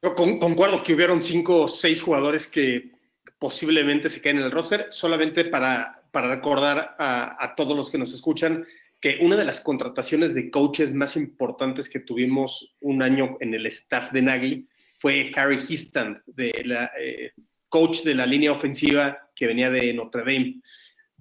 [0.00, 2.92] Yo concuerdo que hubieron cinco o seis jugadores que
[3.38, 8.14] posiblemente se queden en el roster, solamente para, para recordar a, todos los que nos
[8.14, 8.66] escuchan
[9.02, 13.66] que una de las contrataciones de coaches más importantes que tuvimos un año en el
[13.66, 14.66] staff de Nagy
[14.98, 16.52] fue Harry Histand, de
[16.98, 17.32] eh,
[17.68, 20.62] coach de la línea ofensiva que venía de Notre Dame.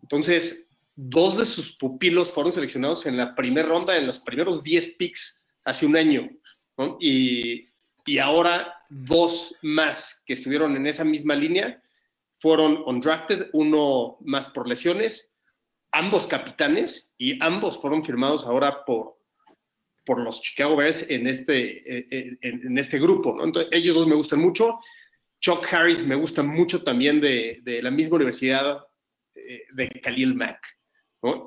[0.02, 0.67] Entonces,
[0.98, 5.44] dos de sus pupilos fueron seleccionados en la primera ronda, en los primeros 10 picks
[5.64, 6.28] hace un año.
[7.00, 7.68] Y,
[8.22, 11.82] ahora dos más que estuvieron en esa misma línea
[12.40, 15.32] fueron undrafted, uno más por lesiones,
[15.92, 19.18] ambos capitanes y ambos fueron firmados ahora por,
[20.06, 23.44] por los Chicago Bears en este, en, este grupo.
[23.44, 24.80] Entonces, ellos dos me gustan mucho.
[25.42, 28.80] Chuck Harris me gusta mucho también de, de la misma universidad
[29.36, 30.77] eh, de Khalil Mack.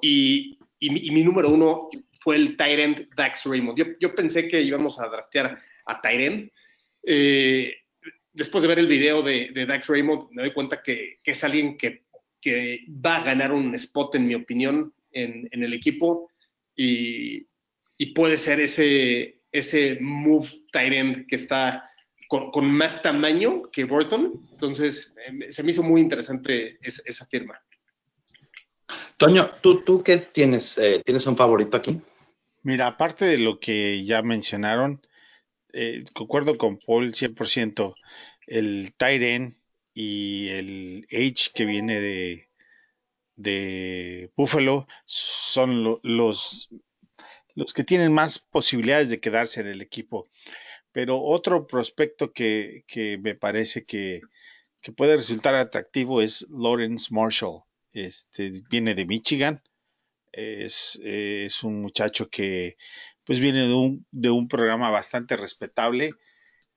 [0.03, 1.89] Y, mi, número uno
[2.21, 3.79] fue el Tyrant Dax Raymond.
[4.01, 6.51] Yo, pensé que íbamos a draftear a Tyrant.
[7.05, 7.75] Eh,
[8.33, 12.05] después de ver el video de, Dax Raymond, me doy cuenta que, es alguien que,
[12.89, 16.31] va a ganar un spot, en mi opinión, en, el equipo.
[16.75, 17.47] Y,
[18.15, 21.91] puede ser ese, ese move Tyrant que está
[22.29, 24.49] con, más tamaño que Burton.
[24.53, 27.61] Entonces, em, se me hizo muy interesante esa firma.
[29.21, 30.79] Toño, ¿tú, tú qué tienes?
[30.79, 32.01] Eh, ¿Tienes un favorito aquí?
[32.63, 35.07] Mira, aparte de lo que ya mencionaron,
[35.75, 37.95] eh, concuerdo con Paul 100%.
[38.47, 39.61] El Tyren
[39.93, 42.49] y el H que viene de,
[43.37, 46.71] de Buffalo son los,
[47.55, 50.31] los que tienen más posibilidades de quedarse en el equipo.
[50.93, 52.85] Pero otro prospecto que,
[53.21, 54.23] me parece que,
[54.97, 57.65] puede resultar atractivo es Lawrence Marshall.
[57.93, 59.63] Este, viene de Michigan.
[60.33, 60.99] Es,
[61.65, 62.77] un muchacho que
[63.25, 66.13] pues viene de un, de un programa bastante respetable.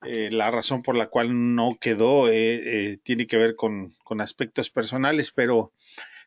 [0.04, 4.70] Eh, la razón por la cual no quedó eh, eh, tiene que ver con, aspectos
[4.70, 5.72] personales, pero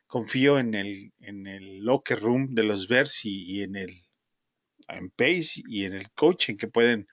[0.06, 4.02] confío en el, en el locker room de los Bears y, en el
[4.88, 7.08] en Pace y en el coaching que pueden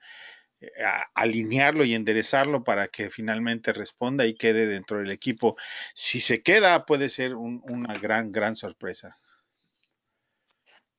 [1.14, 5.54] alinearlo y enderezarlo para que finalmente responda y quede dentro del equipo.
[5.94, 9.16] Si se queda, puede ser una gran, gran sorpresa.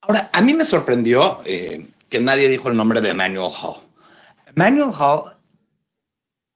[0.01, 3.81] Ahora, a mí me sorprendió eh, que nadie dijo el nombre de Emmanuel Hall.
[4.45, 5.33] Emmanuel Hall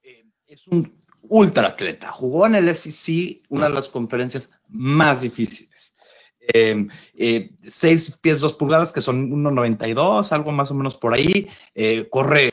[0.03, 2.11] eh, es un ultra atleta.
[2.11, 5.70] Jugó en el SEC, una de las conferencias más difíciles.
[6.41, 11.49] Em, eh, seis pies dos pulgadas, que son 1,92, algo más o menos por ahí.
[11.75, 12.49] Eh, corre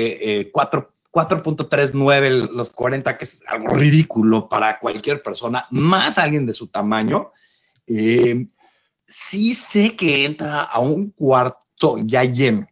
[0.53, 6.67] 4.39 eh, los 40, que es algo ridículo para cualquier persona, más alguien de su
[6.67, 7.33] tamaño.
[7.87, 8.51] Em,
[9.07, 12.69] sí sé que entra a un cuarto ya lleno,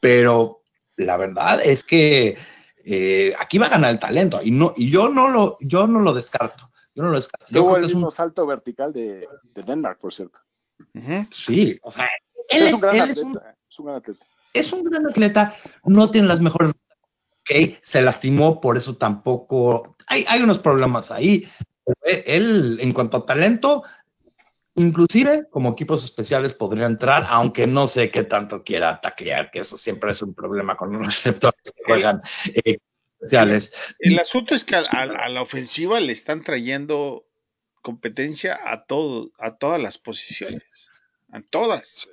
[0.00, 0.62] pero
[0.96, 2.38] la verdad es que
[3.38, 6.14] aquí va a ganar el talento y, no, y yo, no lo, yo no lo
[6.14, 6.70] descarto.
[6.94, 7.46] Yo no lo descarto.
[7.52, 10.40] Tuvo el mismo salto vertical de, de, Denmark, por cierto.
[11.30, 12.08] Sí, o sea,
[12.48, 14.26] él es, un gran atleta, es, un, gran atleta.
[14.52, 16.70] Es un gran atleta, no tiene las mejores.
[16.70, 19.96] Ok, se lastimó, por eso tampoco.
[20.06, 21.46] Hay, hay unos problemas ahí.
[22.02, 23.82] Él, en cuanto a talento,
[24.76, 29.76] inclusive como equipos especiales podría entrar, aunque no sé qué tanto quiera taclear, que eso
[29.76, 32.22] siempre es un problema con los receptores que juegan
[32.64, 32.78] eh,
[33.98, 37.26] el asunto es que a, la ofensiva le están trayendo
[37.82, 40.90] competencia a todo, a todas las posiciones,
[41.30, 42.10] a todas.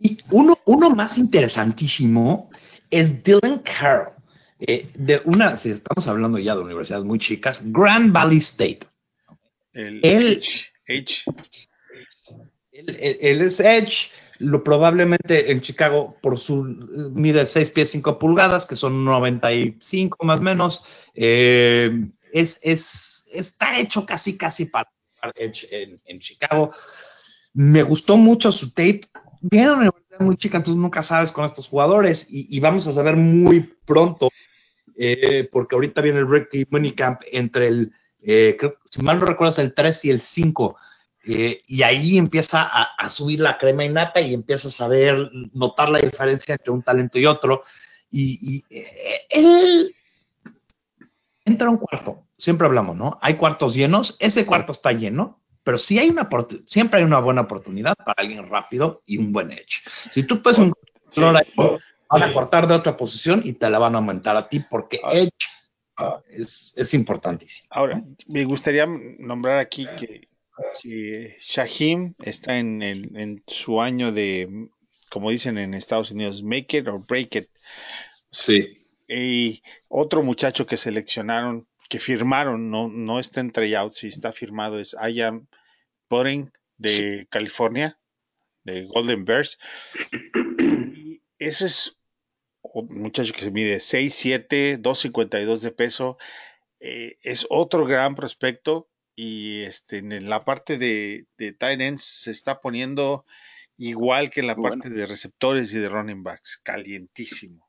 [0.00, 2.50] Y uno, uno más interesantísimo
[2.90, 4.14] es Dylan Carroll,
[4.60, 8.80] eh, de una, si estamos hablando ya de universidades muy chicas, Grand Valley State.
[9.72, 10.72] El Edge.
[10.86, 11.24] Edge.
[12.72, 18.76] él es Edge lo probablemente en Chicago por su mide 6 pies 5 pulgadas, que
[18.76, 24.88] son 95 más o menos, eh, es, es, está hecho casi, casi para
[25.36, 26.72] en, en, Chicago.
[27.52, 29.02] Me gustó mucho su tape.
[29.40, 33.16] Viene una universidad muy chica, entonces nunca sabes con estos jugadores y, vamos a saber
[33.16, 34.30] muy pronto,
[34.96, 38.56] eh, porque ahorita viene el Ricky Camp entre el, eh,
[38.90, 40.76] si mal no recuerdas, el 3 y el 5
[41.26, 45.98] eh, y ahí empieza a, subir la crema innata y empieza a saber notar la
[45.98, 47.62] diferencia entre un talento y otro.
[48.10, 48.84] Y, eh,
[49.30, 49.94] él
[51.44, 53.18] entra a un cuarto, siempre hablamos, ¿no?
[53.22, 56.28] Hay cuartos llenos, ese cuarto está lleno, pero sí hay una
[56.66, 59.82] siempre hay una buena oportunidad para alguien rápido y un buen edge.
[60.10, 60.72] Si tú puedes un
[62.10, 65.00] van a cortar de otra posición y te la van a aumentar a ti porque
[65.02, 65.12] ah.
[65.12, 65.48] edge
[66.28, 67.68] es, es importantísimo.
[67.70, 70.28] Ahora, me gustaría nombrar aquí que
[71.40, 74.68] Shahim está en, su año de,
[75.10, 77.48] como dicen en Estados Unidos, make it or break it.
[78.30, 78.86] Sí.
[79.08, 84.78] Y otro muchacho que seleccionaron, que firmaron, no, no está en tryouts y está firmado,
[84.78, 85.48] es Ian
[86.08, 87.98] Pudding de California,
[88.64, 89.58] de Golden Bears.
[90.58, 91.98] Y ese es
[92.62, 96.18] un muchacho que se mide 6'7, 2'52 de peso.
[96.80, 102.30] Eh, es otro gran prospecto y este, en la parte de, de tight ends se
[102.30, 103.24] está poniendo
[103.76, 107.68] igual que en la parte de receptores y de running backs, calientísimo.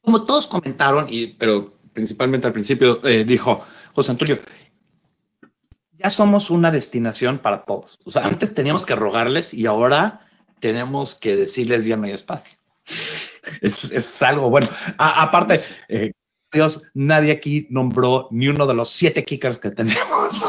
[0.00, 4.38] Como todos comentaron, y, pero principalmente al principio eh, dijo José Antonio,
[5.92, 7.98] ya somos una destinación para todos.
[8.04, 10.26] O sea, antes teníamos que rogarles y ahora
[10.60, 12.58] tenemos que decirles ya no hay espacio.
[13.60, 14.68] Es, algo bueno.
[14.96, 16.12] aparte, eh,
[16.52, 20.40] Dios, nadie aquí nombró ni uno de los siete kickers que tenemos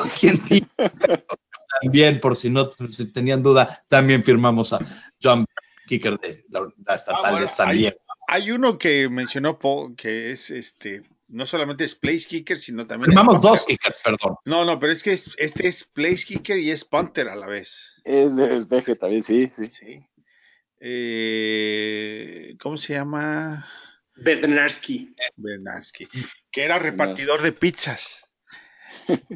[1.81, 4.79] también, por si no si tenían duda, también firmamos a
[5.21, 5.45] John
[5.87, 7.97] Kicker de la, la estatal Ah, bueno, de San hay- Diego.
[8.27, 13.11] Hay uno que mencionó Paul, que es este, no solamente es place kicker, sino también.
[13.11, 14.35] es Firmamos dos kickers, perdón.
[14.45, 17.47] No, no, pero es que es- este es place kicker y es punter a la
[17.47, 17.95] vez.
[18.05, 19.67] Es de Esbeje también, sí, sí.
[19.67, 20.05] Sí.
[20.79, 23.65] Eh, ¿Cómo se llama?
[24.15, 25.13] Bednarski.
[25.35, 26.07] Bernansky,
[26.51, 28.29] que era repartidor de pizzas.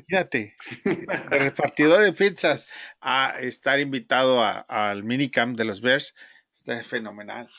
[0.07, 2.67] Fíjate, el repartidor de pizzas
[3.01, 6.13] a estar invitado al minicamp de los Bears
[6.53, 7.49] está fenomenal.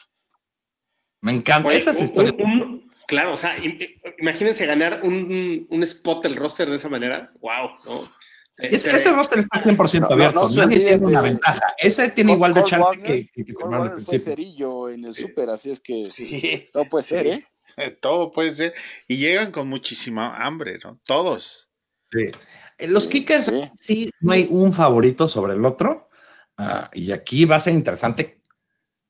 [1.20, 2.34] Me encanta Oye, esas un- historias.
[2.38, 3.78] un- claro, o sea, im-
[4.18, 7.32] imagínense ganar un, un spot del roster de esa manera.
[7.40, 8.12] Wow, ¿no?
[8.58, 10.48] Es- Eh, ese roster está 100% No, no, abierto.
[10.48, 11.74] no Nadie tiene una de- ventaja.
[11.78, 14.20] Ese tiene igual de chance que, que, que al Warner fue principio.
[14.20, 17.46] cerillo en el súper, así es que Sí, todo puede ser, ¿eh?
[18.00, 18.74] todo puede ser.
[19.06, 20.98] Y llegan con muchísima hambre, ¿no?
[21.04, 21.68] Todos.
[22.10, 22.30] Sí.
[22.78, 23.70] Eh, Los Sí, kickers, sí.
[23.78, 26.08] sí, no hay un favorito sobre el otro.
[26.56, 28.40] Ah, y aquí va a ser interesante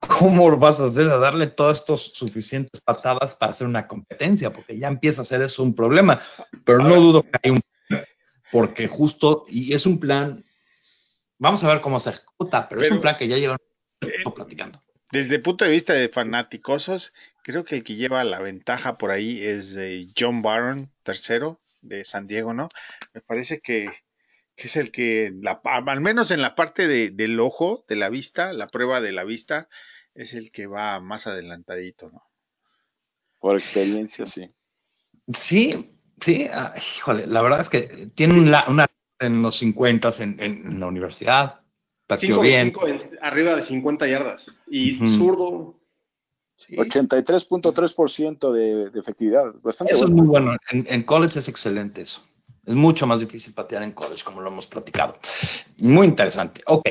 [0.00, 4.78] cómo vas a hacer a darle todas estas suficientes patadas para hacer una competencia, porque
[4.78, 6.20] ya empieza a ser eso un problema.
[6.64, 7.60] Pero no dudo que hay un
[8.52, 10.44] porque justo, y es un plan,
[11.38, 13.58] vamos a ver cómo se ejecuta, pero, es un plan que ya llevan
[14.00, 14.82] tiempo platicando.
[15.10, 19.10] Desde el punto de vista de fanáticosos, creo que el que lleva la ventaja por
[19.10, 22.68] ahí es eh, John Barron, tercero de San Diego, ¿no?
[23.14, 23.88] Me parece que,
[24.54, 28.10] que es el que, la, al menos en la parte de- del ojo, de la
[28.10, 29.68] vista, la prueba de la vista,
[30.14, 32.22] es el que va más adelantadito, ¿no?
[33.38, 34.50] Por experiencia, sí.
[35.32, 38.86] Sí, sí, ah, híjole, la verdad es que tiene una, una
[39.20, 41.60] en los 50 en, en la universidad,
[42.18, 42.66] cinco de bien.
[42.68, 44.46] cinco en- arriba de 50 yardas.
[44.66, 45.06] Y Ujú.
[45.18, 45.74] zurdo.
[46.56, 46.74] Sí.
[46.76, 49.54] 83.3% de, de efectividad.
[49.62, 50.56] Bastante Eso es muy bueno.
[50.70, 52.24] En, en college es excelente eso.
[52.66, 55.16] Es mucho más difícil patear en college, como lo hemos platicado.
[55.78, 56.62] Muy interesante.
[56.66, 56.88] Ok.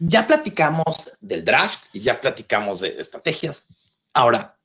[0.00, 3.66] Ya platicamos del draft y ya platicamos de estrategias.
[4.12, 4.56] Ahora,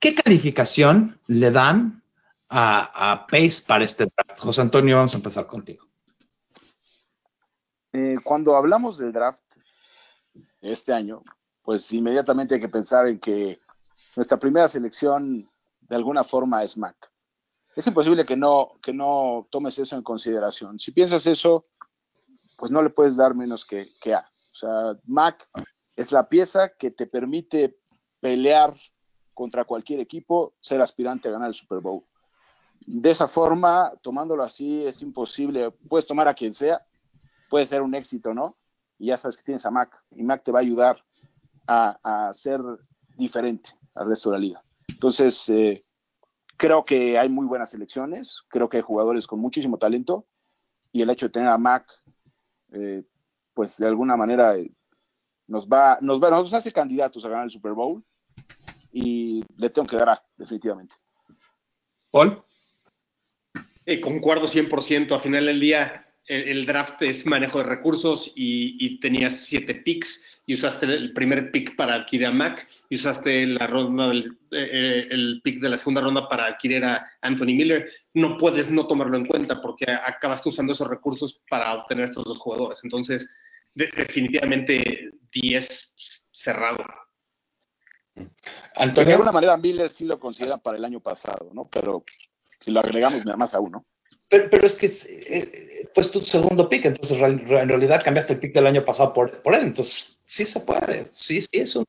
[0.00, 2.01] ¿qué calificación le dan
[2.54, 4.38] a, a Pace para este draft?
[4.40, 5.86] José Antonio, vamos a empezar contigo.
[7.92, 9.44] Eh, cuando hablamos del draft
[10.60, 11.22] este año,
[11.62, 13.58] pues inmediatamente hay que pensar en que
[14.16, 17.10] nuestra primera selección de alguna forma es Mac.
[17.74, 20.78] Es imposible que no, que no tomes eso en consideración.
[20.78, 21.62] Si piensas eso,
[22.58, 24.20] pues no le puedes dar menos que, que A.
[24.20, 25.48] O sea, Mac
[25.96, 27.78] es la pieza que te permite
[28.20, 28.76] pelear
[29.32, 32.04] contra cualquier equipo, ser aspirante a ganar el Super Bowl.
[32.86, 35.70] De esa forma, tomándolo así, es imposible.
[35.88, 36.84] Puedes tomar a quien sea,
[37.48, 38.56] puede ser un éxito, ¿no?
[38.98, 41.04] Y ya sabes que tienes a Mac, y Mac te va a ayudar
[41.66, 42.60] a, a ser
[43.16, 44.64] diferente al resto de la liga.
[44.88, 45.84] Entonces, eh,
[46.56, 50.26] creo que hay muy buenas selecciones, creo que hay jugadores con muchísimo talento,
[50.92, 51.86] y el hecho de tener a Mac,
[52.72, 53.02] eh,
[53.54, 54.72] pues de alguna manera eh,
[55.46, 58.04] nos va, nos va, nos hace candidatos a ganar el Super Bowl,
[58.92, 60.96] y le tengo que dar a, definitivamente.
[62.10, 62.42] Paul.
[63.86, 65.16] Eh, concuerdo 100%.
[65.16, 69.74] A final del día, el, el draft es manejo de recursos y, y tenías siete
[69.74, 74.36] picks y usaste el primer pick para adquirir a Mac y usaste la ronda del,
[74.50, 77.90] eh, el pick de la segunda ronda para adquirir a Anthony Miller.
[78.14, 82.38] No puedes no tomarlo en cuenta porque acabaste usando esos recursos para obtener estos dos
[82.38, 82.80] jugadores.
[82.82, 83.28] Entonces,
[83.74, 85.94] de, definitivamente 10
[86.32, 86.84] cerrado.
[88.76, 89.06] Antonio.
[89.06, 91.68] De alguna manera, Miller sí lo considera para el año pasado, ¿no?
[91.70, 92.04] Pero
[92.64, 93.84] si lo agregamos nada más a uno.
[94.28, 95.52] Pero, pero es que eh,
[95.94, 99.54] fue tu segundo pick, entonces en realidad cambiaste el pick del año pasado por, por
[99.54, 101.84] él, entonces sí se puede, sí, sí es un,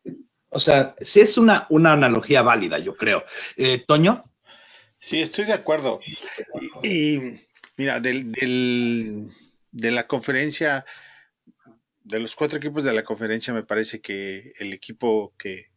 [0.50, 3.24] o sea, sí es una, una analogía válida, yo creo.
[3.58, 4.24] Eh, Toño.
[5.00, 6.00] Sí, estoy de acuerdo.
[6.84, 7.40] Y, y
[7.76, 9.30] mira, del, del,
[9.72, 10.86] de la conferencia,
[12.04, 15.73] de los cuatro equipos de la conferencia, me parece que el equipo que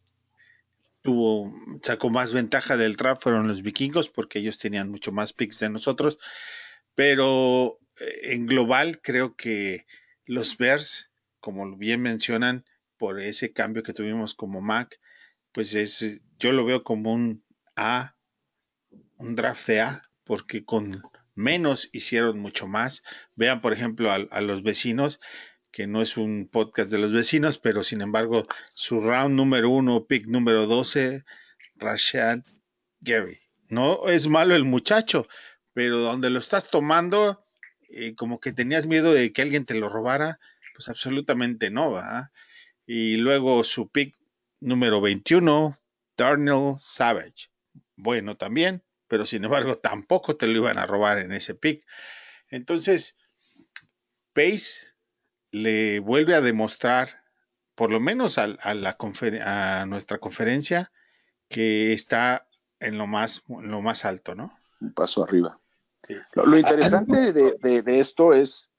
[1.07, 1.53] tuvo,
[1.83, 5.69] sacó más ventaja del draft fueron los vikingos, porque ellos tenían mucho más picks de
[5.69, 6.19] nosotros.
[6.95, 7.79] Pero
[8.23, 9.85] en global, creo que
[10.25, 12.65] los Bears, como bien mencionan,
[12.97, 14.99] por ese cambio que tuvimos como Mac,
[15.53, 17.41] pues es, yo lo veo como un
[17.77, 18.17] A,
[19.15, 21.03] un draft de A, porque con
[21.35, 23.01] menos hicieron mucho más.
[23.35, 25.21] Vean, por ejemplo, a, a los vecinos,
[25.71, 30.05] que no es un podcast de los vecinos, pero sin embargo, su round número uno,
[30.05, 31.23] pick número 12,
[31.75, 32.39] Rashad
[33.01, 33.39] Gary.
[33.69, 35.27] No es malo el muchacho,
[35.73, 37.45] pero donde lo estás tomando,
[37.89, 40.39] eh, como que tenías miedo de que alguien te lo robara,
[40.73, 42.31] pues absolutamente no, ¿verdad?
[42.85, 44.15] Y luego su pick
[44.59, 45.77] número 21,
[46.15, 47.49] Darnell Savage.
[47.95, 51.85] Bueno, también, pero sin embargo tampoco te lo iban a robar en ese pick.
[52.49, 53.17] Entonces,
[54.33, 54.96] Pace
[55.51, 57.23] le vuelve a demostrar,
[57.75, 58.97] por lo menos a, la
[59.43, 60.91] a nuestra conferencia,
[61.47, 62.47] que está
[62.79, 64.57] en lo más, en lo más alto, ¿no?
[64.81, 65.59] Un paso arriba.
[66.35, 68.71] Lo, interesante de, esto es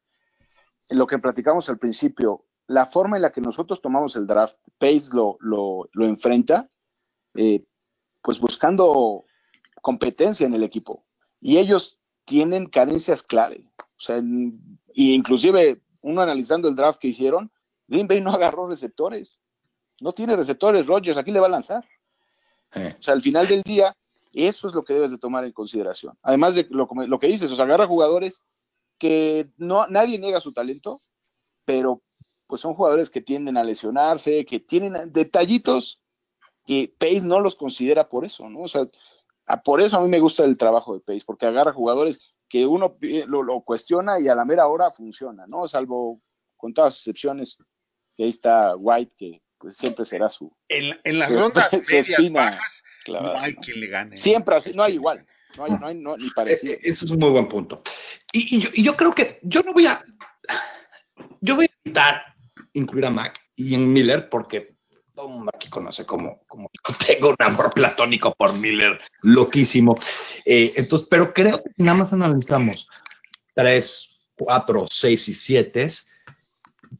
[0.88, 5.10] lo que platicamos al principio, la forma en la que nosotros tomamos el draft, Pace
[5.12, 6.70] lo, lo, enfrenta,
[7.34, 7.64] eh,
[8.22, 9.24] pues buscando
[9.82, 11.04] competencia en el equipo.
[11.40, 13.70] Y ellos tienen carencias clave.
[13.78, 17.50] O sea, y inclusive uno analizando el draft que hicieron,
[17.86, 19.40] Green Bay no agarró receptores.
[20.00, 21.84] No tiene receptores, Rogers, aquí le va a lanzar.
[22.74, 22.94] Eh.
[22.98, 23.94] O sea, al final del día,
[24.32, 26.16] eso es lo que debes de tomar en consideración.
[26.22, 28.44] Además de lo, lo que dices, o sea, agarra jugadores
[28.98, 31.02] que no, nadie niega su talento,
[31.64, 32.02] pero
[32.46, 36.00] pues son jugadores que tienden a lesionarse, que tienen detallitos
[36.66, 38.60] que Pace no los considera por eso, ¿no?
[38.60, 38.88] O sea,
[39.64, 42.92] por eso a mí me gusta el trabajo de Pace, porque agarra jugadores que uno
[43.26, 45.68] lo, cuestiona y a la mera hora funciona, ¿no?
[45.68, 46.20] Salvo
[46.56, 47.58] con todas las excepciones,
[48.16, 50.50] que ahí está White, que pues siempre será su.
[50.68, 54.16] En, en las rondas medias bajas, no hay quien le gane.
[54.16, 55.26] Siempre así, no hay igual.
[55.56, 56.74] No hay, no hay no, ni parecido.
[56.74, 57.82] E, eso es un muy buen punto.
[58.32, 60.04] Y, yo, y, yo, creo que yo no voy a.
[61.40, 62.22] Yo voy a evitar
[62.74, 64.77] incluir a Mac y en Miller porque
[65.18, 66.70] todo el mundo aquí conoce como, como
[67.06, 69.96] tengo un amor platónico por Miller, loquísimo.
[70.44, 72.88] Eh, entonces, pero creo que nada más analizamos
[73.52, 75.88] tres, cuatro, seis y siete,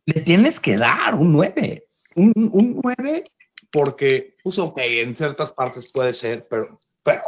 [0.04, 1.88] le tienes que dar un nueve
[2.18, 3.24] un, un 9
[3.70, 7.22] porque puso que en ciertas partes puede ser, pero, pero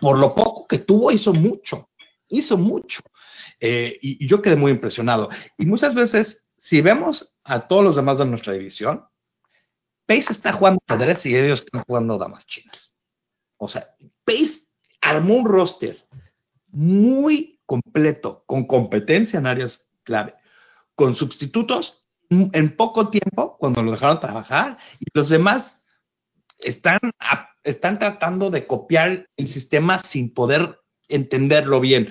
[0.00, 1.90] por lo poco que tuvo hizo mucho,
[2.28, 3.02] hizo mucho.
[3.60, 5.28] Eh, y, yo quedé muy impresionado.
[5.56, 9.04] Y muchas veces, si vemos a todos los demás de nuestra división,
[10.08, 12.96] Pace está jugando ajedrez y ellos están jugando damas chinas.
[13.58, 13.94] O sea,
[14.24, 14.68] Pace
[15.02, 16.02] armó un roster
[16.68, 20.34] muy completo, con competencia en áreas clave,
[20.94, 25.82] con sustitutos en poco tiempo cuando lo dejaron trabajar y los demás
[26.60, 26.98] están,
[27.62, 32.08] están tratando de copiar el sistema sin poder entenderlo bien.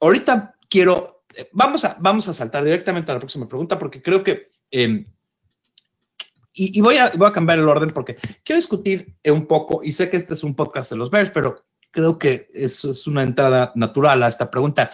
[0.00, 4.50] Ahorita quiero, vamos a, vamos a saltar directamente a la próxima pregunta porque creo que,
[4.70, 5.04] em,
[6.54, 10.08] y, voy, a, voy a cambiar el orden porque quiero discutir un poco, y sé
[10.08, 13.72] que este es un podcast de los Bears, pero creo que eso es una entrada
[13.74, 14.90] natural a esta pregunta.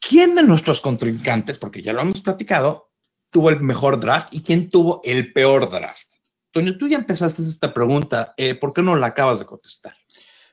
[0.00, 2.90] ¿quién de nuestros contrincantes, porque ya lo hemos platicado,
[3.30, 6.14] tuvo el mejor draft y quién tuvo el peor draft?
[6.50, 9.94] Toño, tú ya empezaste esta pregunta, eh, ¿por qué no la acabas de contestar?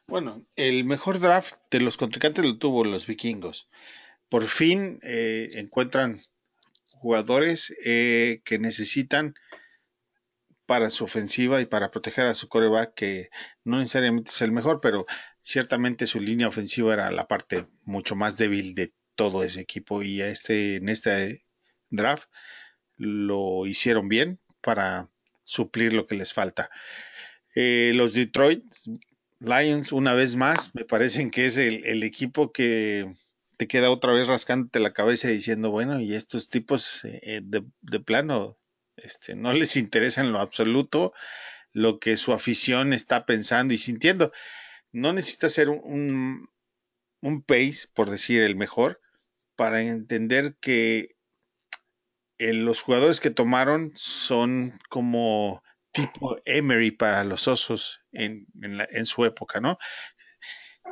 [0.05, 3.67] Bueno, el mejor draft de los contrincantes lo tuvo los vikingos.
[4.30, 6.21] Por fin eh, encuentran
[6.99, 9.34] jugadores eh, que necesitan
[10.68, 13.30] para su ofensiva y para proteger a su coreback, que
[13.63, 15.07] no necesariamente es el mejor, pero
[15.41, 20.22] ciertamente su línea ofensiva era la parte mucho más débil de todo ese equipo y
[20.22, 21.45] este, en este
[21.89, 22.30] draft
[22.97, 25.09] lo hicieron bien para
[25.43, 26.70] suplir lo que les falta.
[27.55, 28.63] Eh, los Detroit
[29.39, 33.09] Lions, una vez más, me parecen que es el, equipo que
[33.57, 38.57] te queda otra vez rascándote la cabeza diciendo, bueno, y estos tipos eh, de, plano,
[38.97, 41.13] este, no les interesa en lo absoluto
[41.73, 44.31] lo que su afición está pensando y sintiendo.
[44.91, 46.49] No necesita ser un,
[47.21, 49.01] un pace, por decir el mejor,
[49.55, 51.15] para entender que
[52.39, 58.47] los jugadores que tomaron son como tipo Emery para los osos en,
[59.05, 59.77] su época, ¿no?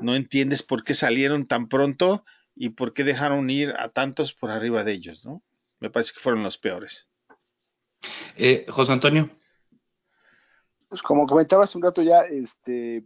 [0.01, 2.25] No entiendes por qué salieron tan pronto
[2.55, 5.43] y por qué dejaron ir a tantos por arriba de ellos, ¿no?
[5.79, 7.07] Me parece que fueron los peores.
[8.35, 9.29] Eh, José Antonio.
[10.87, 13.05] Pues como comentabas un rato ya, este,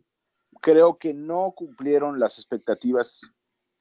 [0.61, 3.21] creo que no cumplieron las expectativas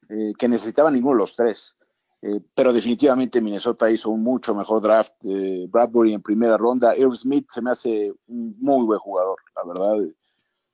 [0.08, 1.74] eh, que necesitaba ninguno de los tres.
[2.20, 5.14] Eh, pero definitivamente Minnesota hizo un mucho mejor draft.
[5.22, 6.96] Bradbury en primera ronda.
[6.96, 10.08] Irv Smith se me hace un muy buen jugador, la verdad.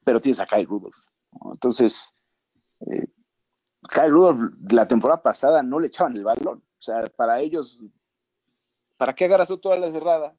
[0.05, 0.97] Pero tienes a Kyle Rudolph.
[1.53, 2.13] Entonces,
[2.81, 3.07] eh,
[3.89, 4.41] Kyle Rudolph
[4.71, 6.59] la temporada pasada no le echaban el balón.
[6.59, 7.81] O sea, para ellos,
[8.97, 10.37] ¿para qué agarras toda la cerrada?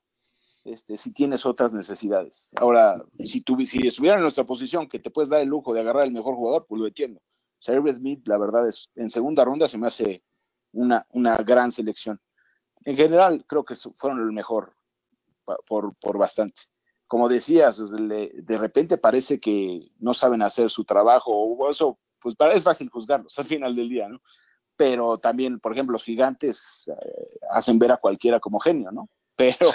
[0.63, 2.49] Este, si tienes otras necesidades.
[2.55, 5.81] Ahora, si, tu, si estuvieran en nuestra posición, que te puedes dar el lujo de
[5.81, 7.21] agarrar el mejor jugador, pues lo entiendo.
[7.59, 10.23] Serve Smith, la verdad es, en segunda ronda se me hace
[10.71, 12.19] una, una gran selección.
[12.83, 14.75] En general, creo que fueron el mejor
[15.67, 16.63] por, por bastante.
[17.07, 22.63] Como decías, de repente parece que no saben hacer su trabajo, o eso, pues es
[22.63, 24.19] fácil juzgarlos al final del día, ¿no?
[24.77, 29.09] Pero también, por ejemplo, los gigantes eh, hacen ver a cualquiera como genio, ¿no?
[29.35, 29.71] Pero,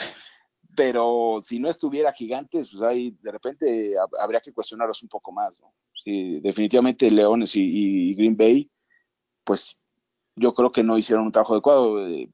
[0.76, 5.60] pero si no estuviera gigantes, pues ahí de repente habría que cuestionarlos un poco más,
[5.60, 5.72] ¿no?
[6.04, 8.70] definitivamente Leones y, Green Bay,
[9.44, 9.76] pues
[10.34, 12.08] yo creo que no hicieron un trabajo adecuado.
[12.08, 12.30] Eh,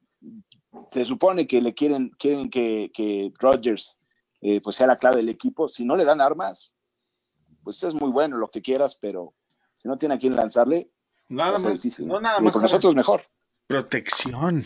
[0.87, 3.99] se supone que le quieren, quieren que, que Rodgers
[4.41, 5.69] eh, pues sea la clave del equipo.
[5.69, 6.75] Si no le dan armas,
[7.63, 9.35] pues es muy bueno lo que quieras, pero
[9.75, 10.91] si no tiene a quién lanzarle,
[11.29, 12.07] nada más, difícil.
[12.07, 12.53] No, nada más.
[12.53, 13.23] Con nosotros mejor.
[13.67, 14.65] Protección.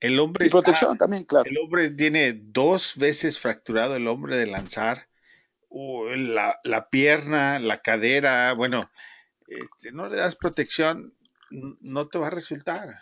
[0.00, 1.44] El hombre y protección también, claro.
[1.50, 5.08] El hombre tiene dos veces fracturado el hombre de lanzar.
[5.70, 8.90] la, la, pierna, la cadera, bueno,
[9.48, 11.14] este, no le das protección,
[11.50, 13.00] no te va a resultar.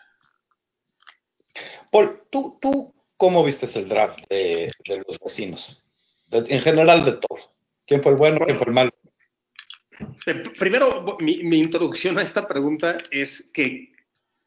[1.91, 5.83] Paul, ¿tú, tú cómo viste el draft de, de los vecinos?
[6.31, 7.51] en general de todos.
[7.87, 8.91] ¿Quién fue el bueno, quién fue el malo?
[10.27, 13.93] Eh, primero, mi, mi, introducción a esta pregunta es que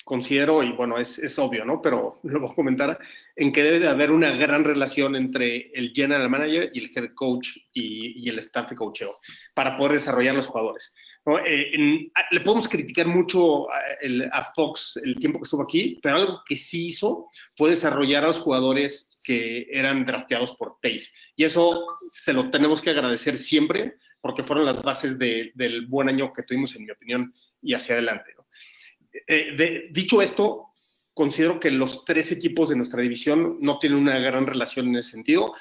[0.04, 1.82] considero, y bueno, es, es, obvio, ¿no?
[1.82, 3.00] Pero lo voy a comentar,
[3.36, 7.14] en que debe de haber una gran relación entre el general manager y el head
[7.14, 9.12] coach y, y el staff de coacheo
[9.54, 10.94] para poder desarrollar los jugadores.
[11.46, 16.00] Eh, en, le podemos criticar mucho a, el, a, Fox el tiempo que estuvo aquí,
[16.02, 21.10] pero algo que sí hizo fue desarrollar a los jugadores que eran drafteados por Pace.
[21.36, 26.10] Y eso se lo tenemos que agradecer siempre, porque fueron las bases de, del buen
[26.10, 28.34] año que tuvimos, en mi opinión, y hacia adelante.
[28.36, 28.46] ¿no?
[29.28, 30.68] Eh, de, dicho esto,
[31.14, 35.12] considero que los tres equipos de nuestra división no tienen una gran relación en ese
[35.12, 35.54] sentido.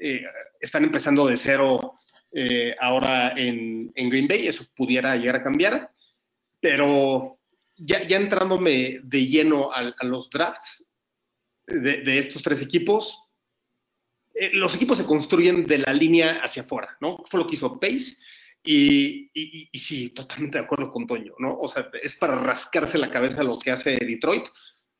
[0.00, 0.22] Eh,
[0.60, 1.94] están empezando de cero
[2.32, 5.90] eh, ahora en, en, Green Bay, eso pudiera llegar a cambiar,
[6.60, 7.38] pero
[7.76, 10.90] ya, ya entrándome de lleno a, a los drafts
[11.66, 13.18] de, de, estos tres equipos,
[14.38, 17.22] eh, los equipos se construyen de la línea hacia afuera, ¿no?
[17.30, 18.16] Fue lo que hizo Pace.
[18.62, 21.56] Y, y, y, sí, totalmente de acuerdo con Toño, ¿no?
[21.56, 24.44] O sea, es para rascarse la cabeza lo que hace Detroit.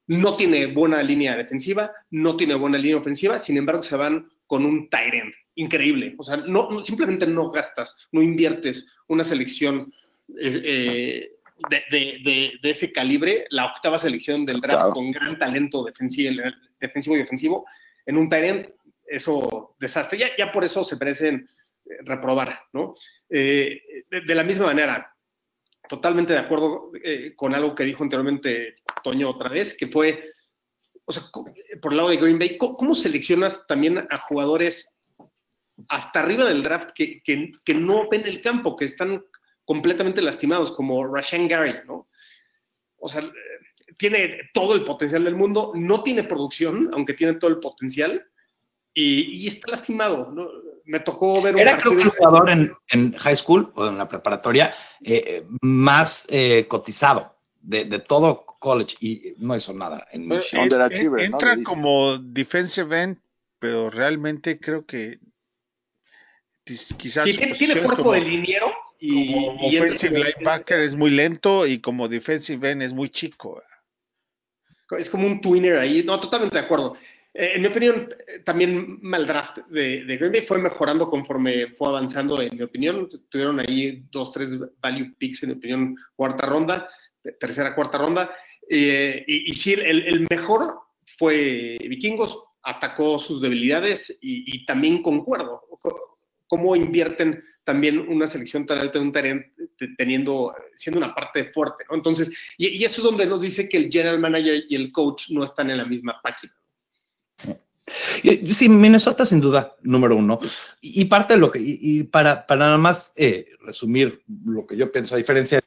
[0.07, 4.65] No tiene buena línea defensiva, no tiene buena línea ofensiva, sin embargo se van con
[4.65, 6.15] un Tyrant increíble.
[6.17, 9.81] O sea, no, simplemente no gastas, no inviertes una selección
[10.41, 11.31] eh, eh,
[11.71, 14.93] de, de, de, de, ese calibre, la octava selección del draft claro.
[14.93, 16.43] con gran talento defensivo,
[16.79, 17.67] defensivo y ofensivo,
[18.05, 18.69] en un Tyrant,
[19.07, 20.19] eso desastre.
[20.19, 21.49] Ya, ya por eso se merecen
[22.05, 22.95] reprobar, ¿no?
[23.29, 23.81] Eh,
[24.11, 25.15] de, la misma manera,
[25.89, 30.33] totalmente de acuerdo eh, con algo que dijo anteriormente Toño otra vez, que fue,
[31.05, 31.23] o sea,
[31.81, 34.97] por el lado de Green Bay, ¿cómo, cómo seleccionas también a jugadores
[35.89, 39.25] hasta arriba del draft que, que, que, no ven el campo, que están
[39.65, 42.09] completamente lastimados, como Rashan Gary, ¿no?
[42.99, 43.23] O sea,
[43.99, 48.27] tiene todo el potencial del mundo, no tiene producción, aunque tiene todo el potencial,
[48.97, 50.49] y, y está lastimado, ¿no?
[50.87, 53.99] Me tocó ver un Era creo que el jugador en, en, high school o en
[53.99, 54.73] la preparatoria
[55.05, 60.07] eh, más eh, cotizado de, de, todo college y no hizo nada.
[60.13, 61.65] En Pero, en, entra ¿no?
[61.65, 63.19] como defensive end,
[63.59, 65.19] pero realmente creo que
[66.97, 71.67] quizás sí, tiene cuerpo como, de liniero y, como y offensive linebacker es muy lento
[71.67, 73.63] y como defensive end es muy chico.
[74.97, 76.97] Es como un twinner ahí, no, totalmente de acuerdo.
[77.39, 78.09] Eh, en mi opinión,
[78.45, 83.09] también mal draft de, Green Bay fue mejorando conforme fue avanzando, en mi opinión.
[83.29, 86.89] Tuvieron ahí dos, tres value picks, en mi opinión, cuarta ronda,
[87.39, 88.35] tercera, cuarta ronda.
[88.69, 90.81] Eh, y, y, sí, el, mejor
[91.19, 95.63] fue Vikingos, atacó sus debilidades y, también concuerdo
[96.49, 99.13] cómo invierten también una selección tan alta en un
[99.99, 101.97] teniendo, siendo una parte fuerte, ¿no?
[101.97, 105.45] Entonces, y, eso es donde nos dice que el general manager y el coach no
[105.45, 106.55] están en la misma página.
[107.87, 110.41] Sí, Minnesota sin duda, número uno.
[110.81, 115.15] Y, parte de lo que, para, para nada más eh, resumir lo que yo pienso,
[115.15, 115.61] a diferencia,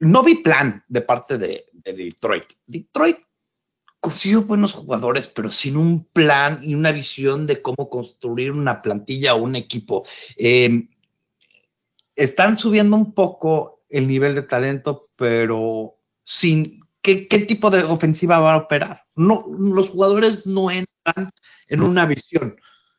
[0.00, 2.44] no vi plan de parte de, de Detroit.
[2.66, 3.18] Detroit
[4.00, 9.34] consiguió buenos jugadores, pero sin un plan y una visión de cómo construir una plantilla
[9.34, 10.04] o un equipo.
[10.36, 10.88] Eh,
[12.16, 18.40] están subiendo un poco el nivel de talento, pero sin qué, qué, tipo de ofensiva
[18.40, 19.04] va a operar.
[19.14, 20.93] No, los jugadores no entran
[21.68, 22.54] en una visión.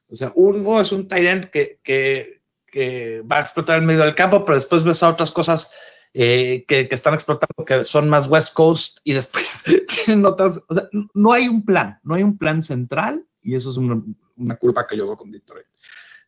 [0.10, 4.16] O sea, uno es un Tyrant que, que, que, va a explotar el medio del
[4.16, 5.72] campo, pero después ves a otras cosas
[6.14, 9.64] eh, que, que, están explotando que son más West Coast y después
[10.06, 10.60] tienen otras.
[10.68, 14.02] O sea, no hay un plan, no hay un plan central y eso es una,
[14.36, 15.66] una que yo veo con Detroit.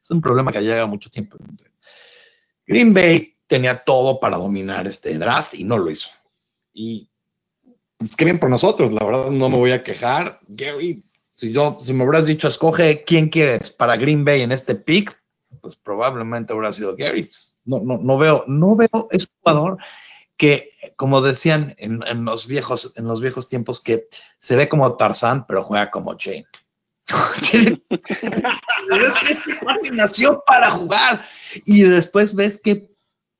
[0.01, 1.37] Es un problema que llega mucho tiempo.
[2.65, 6.09] Green Bay tenía todo para dominar este draft y no lo hizo.
[6.73, 7.09] Y
[7.99, 10.39] es que bien por nosotros, la verdad no me voy a quejar.
[10.47, 11.03] Gary,
[11.37, 15.21] si yo, si me hubieras dicho, escoge quién quieres para Green Bay en este pick,
[15.61, 17.29] pues probablemente hubiera sido Gary.
[17.63, 19.77] No, no, no veo, no veo, es jugador
[20.35, 24.07] que, como decían en, en, los viejos, en los viejos tiempos, que
[24.39, 26.47] se ve como Tarzán, pero juega como Jane.
[27.53, 31.23] es que este cuate nació para jugar.
[31.65, 32.89] Y después ves que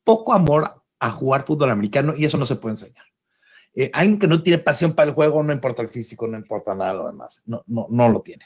[0.04, 3.07] poco amor a jugar fútbol americano y eso no se puede enseñar.
[3.80, 6.74] Eh, alguien que no tiene pasión para el juego, no importa el físico, no importa
[6.74, 8.44] nada lo demás, no, no, no lo tiene.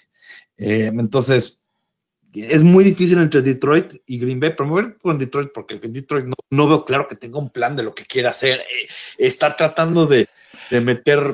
[0.57, 1.61] Eh, entonces,
[2.33, 5.93] es muy difícil entre Detroit y Green Bay, pero me voy con Detroit porque en
[5.93, 8.59] Detroit no, no, veo claro que tenga un plan de lo que quiere hacer.
[8.59, 10.27] Eh, está tratando de,
[10.69, 11.33] de meter...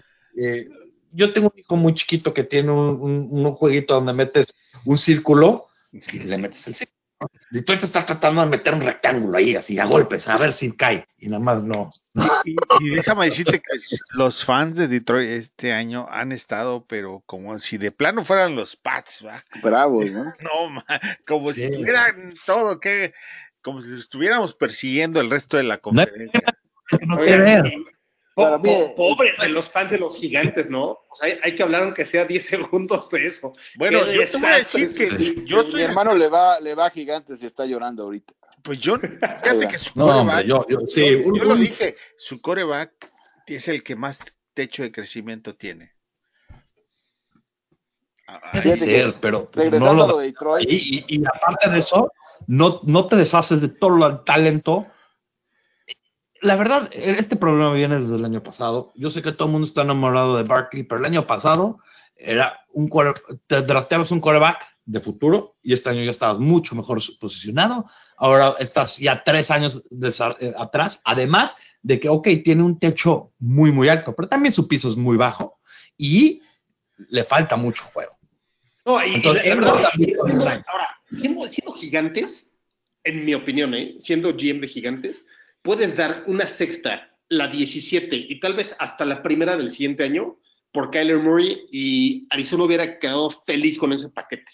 [1.11, 4.45] Yo tengo un hijo muy chiquito que tiene un, un, un jueguito donde metes
[4.85, 6.96] un círculo y le metes el círculo.
[7.51, 11.07] Detroit está tratando de meter un rectángulo ahí, así a golpes, a ver si cae.
[11.17, 11.89] Y nada más no.
[12.45, 13.77] Y, y, déjame decirte que
[14.13, 18.75] los fans de Detroit este año han estado, pero como si de plano fueran los
[18.75, 19.43] Pats, ¿va?
[19.63, 20.33] Bravos, ¿no?
[20.43, 20.83] No, man,
[21.25, 23.13] como sí, si tuvieran todo, que
[23.61, 26.41] como si estuviéramos persiguiendo el resto de la conferencia.
[27.05, 27.17] No,
[28.43, 28.61] ver.
[28.61, 30.83] Po po pobres de los fans de los gigantes, ¿no?
[30.83, 33.53] O sea, hay, hay, que hablar aunque sea 10 segundos de eso.
[33.75, 35.81] Bueno, Qué yo te voy a decir que yo estoy...
[35.81, 38.33] Mi hermano le va, le va a gigantes y está llorando ahorita.
[38.63, 41.95] Pues yo, fíjate que su no, coreback, hombre, yo, yo, sí, yo, yo lo dije,
[42.17, 42.91] su coreback
[43.45, 44.19] es el que más
[44.53, 45.93] techo de crecimiento tiene.
[48.51, 50.69] Puede ser, pero no lo, de Detroit.
[50.69, 52.11] Y, y, y, aparte de eso,
[52.47, 54.87] no, no te deshaces de todo el talento
[56.47, 58.93] la verdad, este problema viene desde el año pasado.
[58.95, 61.79] Yo sé que todo el mundo está enamorado de Barkley, pero el año pasado
[62.15, 62.89] era un
[63.45, 67.85] te drafteabas un quarterback de futuro y este año ya estabas mucho mejor posicionado.
[68.15, 73.33] Ahora estás ya tres años de, eh, atrás, además de que, ok, tiene un techo
[73.37, 75.59] muy, muy alto, pero también su piso es muy bajo
[75.97, 76.41] y
[77.09, 78.17] le falta mucho juego.
[78.85, 79.71] No, y, Entonces, y la, la
[80.23, 82.49] verdad, ahora, siendo, siendo gigantes,
[83.03, 83.95] en mi opinión, ¿eh?
[83.99, 85.25] siendo GM de gigantes,
[85.67, 90.37] puedes dar una sexta, la 17 y tal vez hasta la primera del siguiente año
[90.71, 94.49] por Kyler Murray y Arizona hubiera quedado feliz con ese paquete,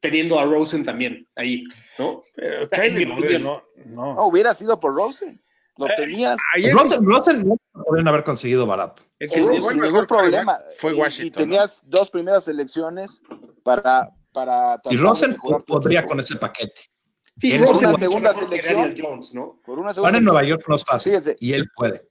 [0.00, 1.62] teniendo a Rosen también ahí,
[2.00, 2.24] ¿no?
[2.34, 4.14] Pero Kyler Murray no, no.
[4.14, 5.40] no, hubiera sido por Rosen.
[5.76, 6.36] Lo tenías.
[6.56, 9.04] Eh, Rosen, Rosen no podrían haber conseguido barato.
[9.20, 10.58] Es el, sin ningún problema.
[10.78, 11.24] Fue Washington.
[11.26, 11.90] Y, y tenías ¿no?
[11.90, 13.22] dos primeras selecciones
[13.62, 14.10] para.
[14.32, 16.90] para y Rosen podría con ese paquete.
[17.38, 18.94] Sí, por una segunda selección.
[18.96, 19.60] Jones, ¿no?
[19.64, 21.12] Por una segunda Ahora en Nueva York no es fácil.
[21.12, 22.08] Fíjense, y él puede.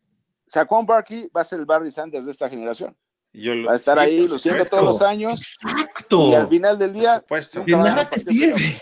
[0.48, 2.96] Saquon Barkley va a ser el Barry Sanders de esta generación.
[3.34, 5.40] Lo, va a estar sí, ahí luciendo todos los años.
[5.40, 6.30] Exacto.
[6.30, 7.24] Y al final del día.
[7.66, 8.80] De nada te sirve.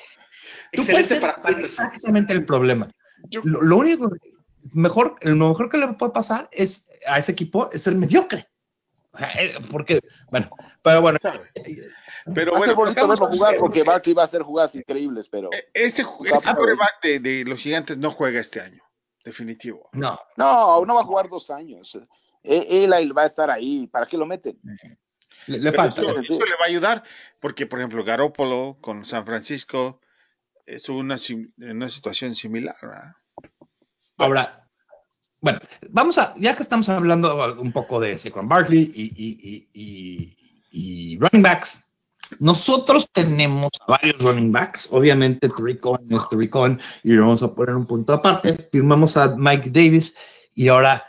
[0.74, 1.24] Tú puedes ser
[1.60, 2.90] exactamente el problema.
[3.30, 4.12] Yo, lo, lo, único,
[4.74, 8.48] mejor, lo mejor que le puede pasar es a ese equipo es ser mediocre.
[9.40, 10.50] Eh, porque, bueno,
[10.82, 11.20] pero bueno.
[11.22, 11.52] ¿Sabe?
[12.34, 15.28] Pero va bueno, a ser bonito verlo jugar porque Barkley va a hacer jugadas increíbles,
[15.30, 15.50] pero.
[15.74, 18.82] Este, este coreback de, de, los gigantes no juega este año,
[19.24, 19.90] definitivo.
[19.94, 20.20] No.
[20.38, 21.98] No, no va a jugar dos años.
[22.44, 23.88] Él, él va a estar ahí.
[23.88, 24.60] ¿Para qué lo meten?
[25.48, 26.02] Le, le falta.
[26.02, 27.04] Eso, eso, le va a ayudar,
[27.42, 30.00] porque, por ejemplo, Garópolo con San Francisco
[30.66, 31.18] estuvo una,
[31.58, 32.78] una situación similar.
[32.82, 33.14] ¿verdad?
[34.18, 34.70] Ahora,
[35.42, 35.60] bueno,
[35.90, 40.38] vamos a, ya que estamos hablando un poco de Saquon Barkley y, y, y,
[40.72, 41.83] y, running backs,
[42.40, 47.54] nosotros tenemos varios running backs, obviamente Tariq Cohen es Tariq Cohen y lo vamos a
[47.54, 48.70] poner un punto aparte.
[48.72, 50.16] Firmamos a Mike Davis
[50.54, 51.06] y ahora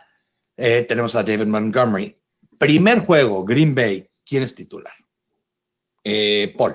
[0.56, 2.14] eh, tenemos a David Montgomery.
[2.58, 4.94] Primer juego, Green Bay, ¿quién es titular?
[6.02, 6.74] Eh, Paul.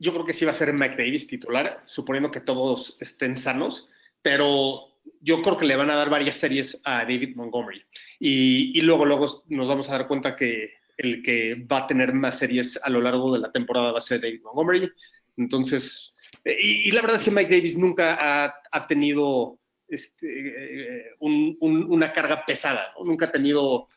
[0.00, 3.88] Yo creo que sí va a ser Mike Davis titular, suponiendo que todos estén sanos,
[4.20, 7.82] pero yo creo que le van a dar varias series a David Montgomery.
[8.18, 12.12] Y, y luego, luego nos vamos a dar cuenta que el que va a tener
[12.12, 14.90] más series a lo largo de la temporada va a ser David Montgomery.
[15.36, 21.56] Entonces, y, y la verdad es que Mike Davis nunca ha, ha tenido este, un,
[21.60, 23.04] un, una carga pesada, ¿no?
[23.04, 23.88] nunca ha tenido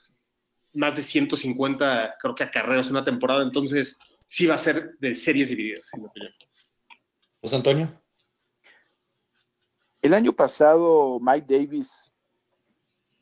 [0.73, 3.97] más de 150, creo que acarreos en una temporada, entonces
[4.27, 6.31] sí va a ser de series divididas, en mi opinión.
[7.41, 8.01] José Antonio.
[10.01, 12.15] El año pasado Mike Davis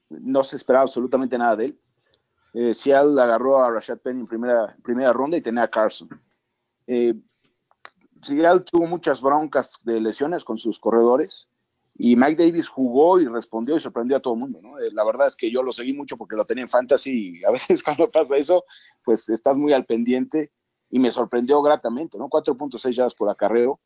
[0.10, 1.79] no se esperaba absolutamente nada de él
[2.54, 6.10] eh, Seattle agarró a Rashad Penny en primera, primera ronda y tenía a Carson.
[6.88, 7.14] Eh,
[8.22, 11.48] Seattle tuvo muchas broncas de lesiones con sus corredores
[11.96, 14.60] y Mike Davis jugó y respondió y sorprendió a todo el mundo.
[14.80, 17.44] Eh, la verdad es que yo lo seguí mucho porque lo tenía en fantasy y
[17.44, 18.66] a veces cuando pasa eso,
[19.04, 20.52] pues estás muy al pendiente
[20.90, 22.30] y me sorprendió gratamente, ¿no?
[22.30, 23.80] 4.6 yardas por acarreo.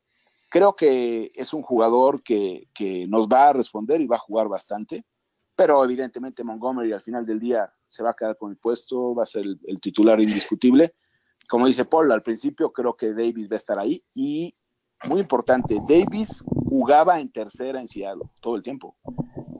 [0.50, 4.48] Creo que es un jugador que, que nos va a responder y va a jugar
[4.48, 5.04] bastante
[5.56, 9.24] pero evidentemente Montgomery al final del día se va a quedar con el puesto, va
[9.24, 10.96] a ser el, el, titular indiscutible.
[11.48, 14.56] Como dice Paul, al principio creo que Davis va a estar ahí y
[15.06, 18.96] muy importante, Davis jugaba en tercera en Seattle todo el tiempo.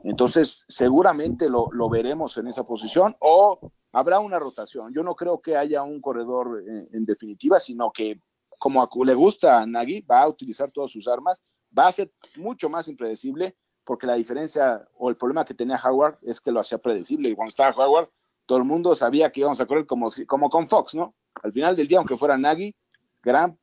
[0.04, 4.92] Entonces, seguramente lo, lo veremos en esa posición o habrá una rotación.
[4.92, 8.18] Yo no creo que haya un corredor en, en definitiva, sino que
[8.58, 11.44] como le gusta a Nagy, va a utilizar todas sus armas,
[11.76, 16.18] va a ser mucho más impredecible porque la diferencia o el problema que tenía Howard
[16.22, 17.28] es que lo hacía predecible.
[17.28, 18.08] Y cuando estaba Howard,
[18.46, 21.14] todo el mundo sabía que íbamos a correr como, como con Fox, ¿no?
[21.42, 22.74] Al final del día, aunque fuera Nagy,
[23.22, 23.58] gran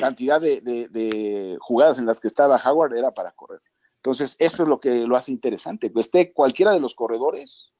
[0.00, 3.60] cantidad de, de, jugadas en las que estaba Howard era para correr.
[3.96, 5.92] Entonces, eso es lo que lo hace interesante.
[5.92, 7.72] Que esté cualquiera de los corredores,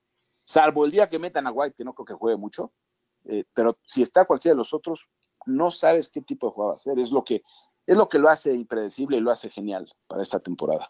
[0.44, 2.72] salvo el día que metan a White, que no creo que juegue mucho,
[3.24, 5.08] eh, pero si está cualquiera de los otros,
[5.46, 6.98] no sabes qué tipo de jugada va a hacer.
[6.98, 7.42] Es lo que,
[7.86, 10.88] es lo, que lo hace impredecible y lo hace genial para esta temporada.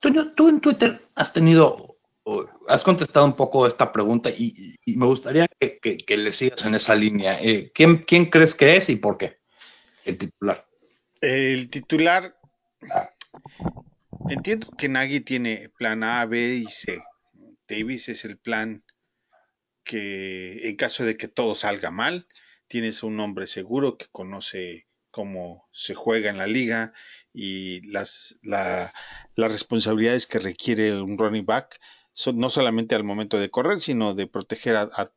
[0.00, 1.98] Toño, tú en Twitter has tenido,
[2.68, 7.38] has contestado un poco esta pregunta y, me gustaría que, le sigas en esa línea.
[7.40, 9.40] Eh, ¿quién, ¿Quién crees que es y por qué?
[10.04, 10.66] El titular.
[11.20, 12.34] El titular,
[14.30, 17.02] entiendo que Nagy tiene plan A, B y C.
[17.68, 18.82] Davis es el plan
[19.84, 22.26] que en caso de que todo salga mal,
[22.68, 26.94] tienes un hombre seguro que conoce cómo se juega en la liga
[27.32, 28.92] y las, las
[29.36, 31.80] responsabilidades que requiere un running back,
[32.34, 35.12] no solamente al momento de correr, sino de proteger a,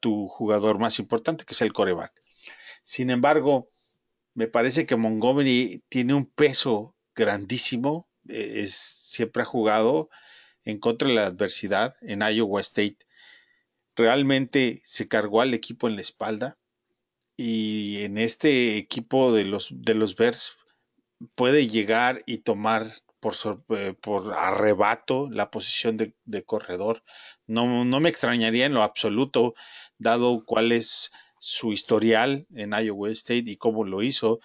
[0.00, 2.12] tu jugador más importante, que es el coreback.
[2.84, 3.68] Sin embargo,
[4.34, 10.08] me parece que Montgomery tiene un peso grandísimo, e, es, siempre ha jugado
[10.64, 12.98] en contra de la adversidad en Iowa State.
[13.96, 16.58] Realmente se cargó al equipo en la espalda
[17.36, 20.56] y en este equipo de los, de los Bears
[21.34, 23.36] puede llegar y tomar por,
[23.70, 27.04] eh, por arrebato la posición de, corredor.
[27.46, 29.54] No, no, me extrañaría en lo absoluto,
[29.98, 34.40] dado cuál es su historial en Iowa State y cómo lo hizo.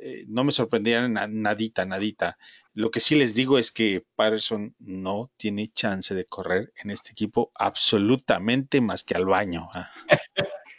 [0.00, 2.38] Eh, no me sorprendería nadita, nadita.
[2.72, 7.10] Lo que sí les digo es que Patterson no tiene chance de correr en este
[7.10, 9.68] equipo absolutamente más que al baño.
[9.74, 9.90] ¿ah?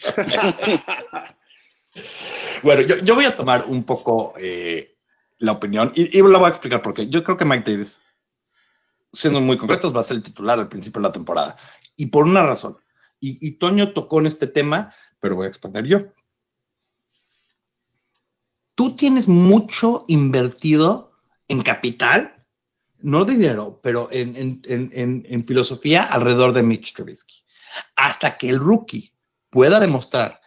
[2.64, 4.91] bueno, yo, voy a tomar un poco eh,
[5.42, 8.02] la opinión y, y la voy a explicar porque yo creo que Mike Davis,
[9.12, 11.58] siendo muy concretos, va a ser el titular al principio de la temporada.
[11.96, 12.78] Y por una razón.
[13.20, 16.00] Y, Toño tocó en este tema, pero voy a expandir yo.
[18.74, 21.12] Tú tienes mucho invertido
[21.48, 22.48] en capital,
[22.98, 27.44] no dinero, pero en filosofía alrededor de Mitch Trubisky.
[27.96, 29.14] Hasta que el rookie
[29.52, 30.42] pueda demostrar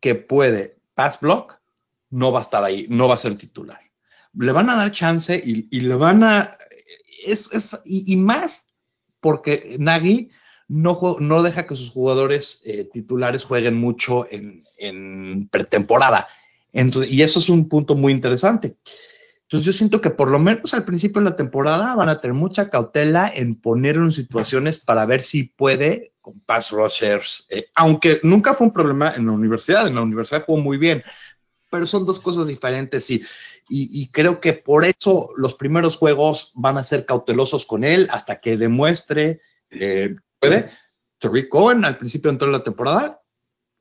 [0.00, 1.60] que puede pass block,
[2.10, 3.85] no va a estar ahí, no va a ser titular
[4.38, 6.56] le van a dar chance y, le van a...
[7.26, 8.72] Es, es y, más
[9.20, 10.30] porque Nagy
[10.68, 16.28] no, no deja que sus jugadores eh, titulares jueguen mucho en, en pretemporada.
[16.72, 18.76] Entonces, y eso es un punto muy interesante.
[19.46, 22.34] Entonces yo siento que por lo menos al principio de la temporada van a tener
[22.34, 28.18] mucha cautela en ponerlo en situaciones para ver si puede con pass rushers, eh, aunque
[28.24, 31.04] nunca fue un problema en la universidad, en la universidad jugó muy bien,
[31.70, 33.22] pero son dos cosas diferentes y,
[33.68, 38.40] y, creo que por eso los primeros juegos van a ser cautelosos con él hasta
[38.40, 39.40] que demuestre
[39.70, 40.70] eh, puede.
[41.18, 43.20] Tariq Cohen al principio entró en la temporada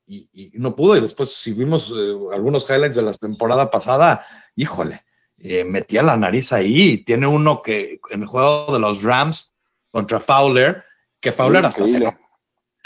[0.05, 0.97] y, no pudo.
[0.97, 4.25] Y después, si vimos eh, algunos highlights de la temporada pasada,
[4.55, 5.05] híjole,
[5.37, 6.99] eh, metía la nariz ahí.
[6.99, 9.53] Tiene uno que en el juego de los Rams
[9.91, 10.83] contra Fowler,
[11.19, 12.03] que Fowler hasta se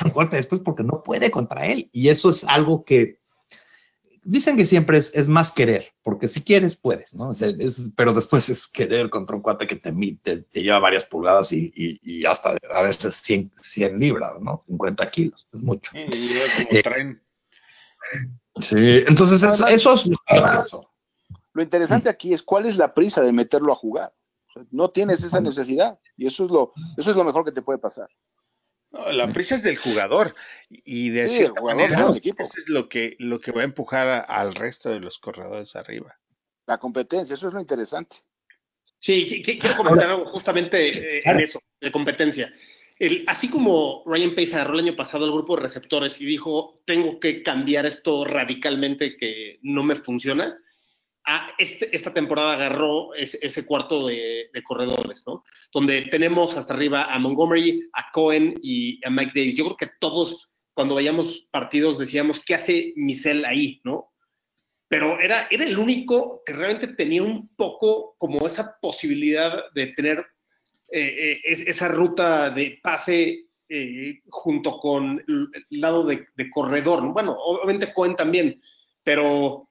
[0.05, 1.89] un golpe después porque no puede contra él.
[1.91, 3.18] Y eso es algo que
[4.29, 7.31] dicen que siempre es, más querer, porque si quieres, puedes, ¿no?
[7.95, 12.55] pero después es querer contra un cuate que te, te, lleva varias pulgadas y, hasta
[12.71, 14.63] a veces 100, 100, libras, ¿no?
[14.67, 15.91] 50 kilos, es mucho.
[15.95, 17.17] Eh,
[18.61, 20.09] sí, entonces eso, es
[21.53, 24.13] lo interesante aquí es cuál es la prisa de meterlo a jugar.
[24.71, 27.79] no tienes esa necesidad y eso es lo, eso es lo mejor que te puede
[27.79, 28.09] pasar
[28.91, 30.35] la prisa es del jugador
[30.69, 34.89] y de cierta manera eso es lo que, lo que va a empujar al resto
[34.89, 36.17] de los corredores arriba.
[36.65, 38.17] La competencia, eso es lo interesante.
[38.99, 42.53] Sí, quiero comentar algo justamente en eso, de competencia.
[42.97, 46.81] El, así como Ryan Pace agarró el año pasado el grupo de receptores y dijo,
[46.85, 50.59] tengo que cambiar esto radicalmente que no me funciona,
[51.57, 55.43] este, esta temporada agarró ese, cuarto de, corredores, ¿no?
[55.73, 59.55] Donde tenemos hasta arriba a Montgomery, a Cohen y a Mike Davis.
[59.55, 64.11] Yo creo que todos, cuando veíamos partidos, decíamos, ¿qué hace Michel ahí, no?
[64.87, 70.25] Pero era, era el único que realmente tenía un poco como esa posibilidad de tener
[70.91, 77.13] eh, eh, esa ruta de pase eh, junto con el lado de, corredor.
[77.13, 78.59] Bueno, obviamente Cohen también,
[79.03, 79.69] pero,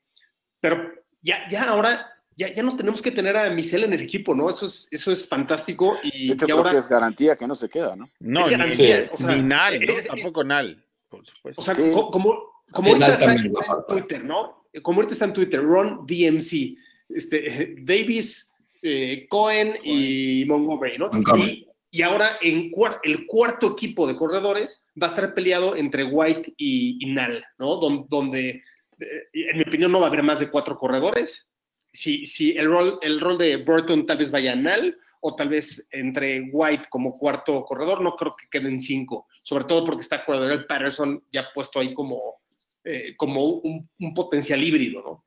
[0.61, 2.07] pero ya, ya ahora
[2.37, 4.49] ya, ya no tenemos que tener a Michelle en el equipo, ¿no?
[4.49, 5.99] Eso es, eso es fantástico.
[6.05, 8.09] Y, ahora es garantía que no se queda, ¿no?
[8.21, 9.95] No, ni, Nal, ¿no?
[10.07, 11.61] Tampoco Nal, por supuesto.
[11.61, 13.53] O sea, como, como ahorita está en
[13.89, 14.65] Twitter, ¿no?
[14.83, 16.77] Como ahorita está en Twitter, Ron DMC,
[17.09, 18.49] este, Davis
[18.83, 21.11] eh, Cohen y Montgomery, ¿no?
[21.11, 21.67] Montgomery.
[21.91, 26.05] Y, y ahora en cuar- el cuarto equipo de corredores va a estar peleado entre
[26.05, 27.77] White y, y Nall, ¿no?
[27.77, 28.63] Don- donde,
[28.99, 31.49] en mi opinión, no va a haber más de cuatro corredores.
[31.93, 35.49] Si, si el, rol, el rol de Burton tal vez vaya a Nall, o tal
[35.49, 40.25] vez entre White como cuarto corredor, no creo que queden cinco, sobre todo porque está
[40.25, 42.41] Cordell Patterson ya puesto ahí como,
[42.85, 45.25] eh, como un, un potencial híbrido,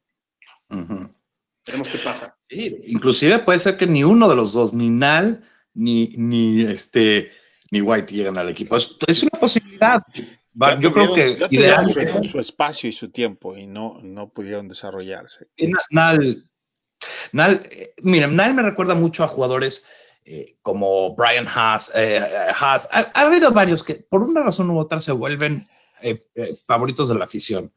[0.69, 1.13] ¿no?
[1.65, 2.37] Veremos qué pasa.
[2.49, 5.43] Sí, inclusive puede ser que ni uno de los dos, ni Nal,
[5.73, 7.31] ni, ni este,
[7.69, 8.77] ni White lleguen al equipo.
[8.77, 10.01] Es, es una posibilidad.
[10.59, 11.37] Va, yo creo que
[12.23, 15.47] su, su espacio y su tiempo y no, no pudieron desarrollarse.
[15.91, 16.43] Nal,
[17.31, 19.85] Nal, eh, miren, Nal me recuerda mucho a jugadores
[20.25, 21.89] eh, como Brian Haas.
[21.95, 22.89] eh, eh, Haas.
[22.91, 25.67] Ha, ha habido varios que por una razón u otra se vuelven
[26.01, 27.71] eh, eh, favoritos de la afición.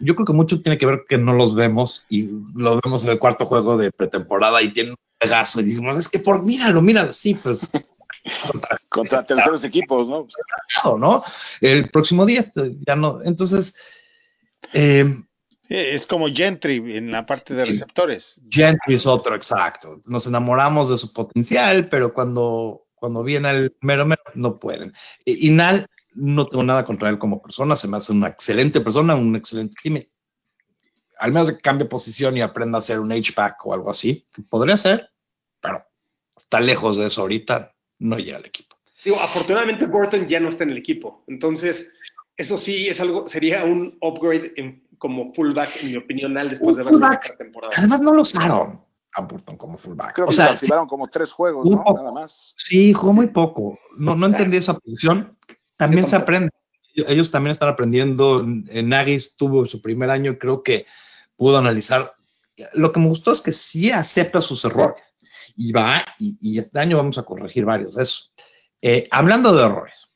[0.00, 3.10] Yo creo que mucho tiene que ver que no los vemos y lo vemos en
[3.10, 6.82] el cuarto juego de pretemporada y tienen un pegazo y decimos, es que por míralo,
[6.82, 7.68] míralo, sí, pues
[8.88, 10.26] Contra terceros equipos, ¿no?
[10.98, 11.24] ¿no?
[11.60, 13.20] El próximo día este, ya no.
[13.22, 13.74] Entonces,
[14.72, 15.22] eh,
[15.68, 17.66] Es como Gentry en la parte de Sí.
[17.72, 18.40] receptores.
[18.50, 20.00] Gentry es otro, exacto.
[20.04, 24.92] Nos enamoramos de su potencial, pero cuando, cuando viene el mero mero, no pueden.
[25.24, 28.80] Y, y Nal, no tengo nada contra él como persona, se me hace una excelente
[28.80, 30.02] persona, un excelente team.
[31.18, 34.42] Al menos que cambie posición y aprenda a hacer un H-back o algo así, que
[34.42, 35.10] podría ser,
[35.60, 35.82] pero
[36.36, 37.73] está lejos de eso ahorita,
[38.04, 38.76] no llega al equipo.
[39.04, 41.88] Digo, afortunadamente Burton ya no está en el equipo, entonces
[42.36, 46.76] eso sí es algo, sería un upgrade en- como fullback, en mi opinión, al después
[46.76, 47.36] Un de ver la fullback.
[47.38, 47.72] temporada.
[47.76, 48.80] Además, no lo usaron
[49.12, 50.14] a Burton como fullback.
[50.14, 51.76] Creo o que sea, sí, activaron como tres juegos, ¿no?
[51.84, 51.98] poco.
[51.98, 52.54] Nada más.
[52.56, 53.78] Sí, jugó muy poco.
[53.96, 55.36] No, no entendí esa posición.
[55.76, 56.50] También se aprende.
[56.94, 58.40] Ellos- también están aprendiendo.
[58.40, 60.86] En Nagis tuvo su primer año, creo que
[61.36, 62.14] pudo analizar.
[62.72, 65.13] Lo que me gustó es que sí acepta sus errores
[65.56, 68.24] y va, y, este año vamos a corregir varios de eso.
[68.82, 70.08] Eh, hablando de errores,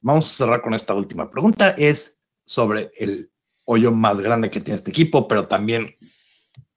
[0.00, 1.70] vamos a cerrar con esta última pregunta.
[1.70, 3.30] Es sobre el
[3.66, 5.96] hoyo más grande que tiene este equipo, pero también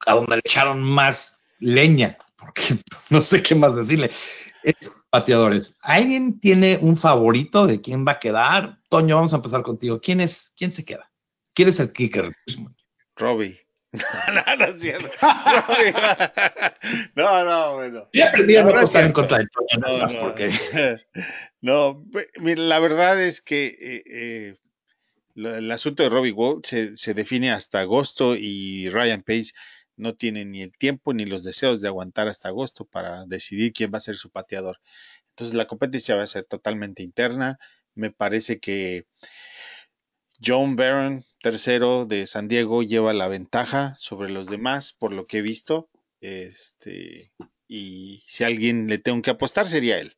[0.06, 2.78] a donde le echaron más leña, porque
[3.10, 4.12] no sé qué más decirle.
[4.64, 5.76] Es pateadores.
[5.82, 8.80] ¿Alguien tiene un favorito de quién va a quedar?
[8.90, 10.00] Toño, vamos a empezar contigo.
[10.00, 10.54] ¿Quién es?
[10.56, 11.12] ¿Quién se queda?
[11.54, 12.32] ¿Quién es el kicker?
[13.16, 13.60] Robbie.
[14.34, 15.10] no, no es cierto.
[17.16, 18.10] No, no, bueno.
[18.14, 20.20] Ya aprendí a No, estar en contra de Toño, No, nada más no.
[20.20, 20.50] porque
[21.62, 22.04] No,
[22.40, 24.56] mira, la verdad es que eh, eh,
[25.36, 29.52] el asunto de Robbie Gould se, se define hasta agosto y Ryan Pace
[29.98, 33.92] no tiene ni el tiempo ni los deseos de aguantar hasta agosto para decidir quién
[33.94, 34.80] va a ser su pateador.
[35.30, 37.60] Entonces la competencia va a ser totalmente interna.
[37.94, 39.06] Me parece que
[40.44, 45.40] John Barron, tercero de San Diego, lleva la ventaja sobre los demás, por lo que
[45.40, 45.86] he visto.
[46.20, 47.32] Este,
[47.68, 50.14] y si a alguien le tengo que apostar, sería él.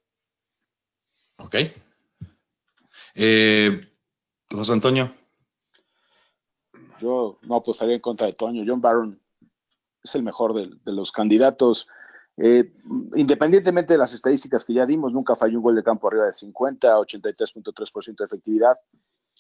[1.38, 1.56] Ok.
[3.16, 3.82] Eh,
[4.50, 5.14] José Antonio.
[7.00, 8.64] Yo no apostaría en contra de Toño.
[8.66, 9.22] John Barron
[10.04, 11.88] es el mejor de, de los candidatos.
[12.38, 12.74] Eh,
[13.16, 16.32] independientemente de las estadísticas que ya dimos, nunca falló un gol de campo arriba de
[16.32, 18.78] 50, 83.3% de efectividad.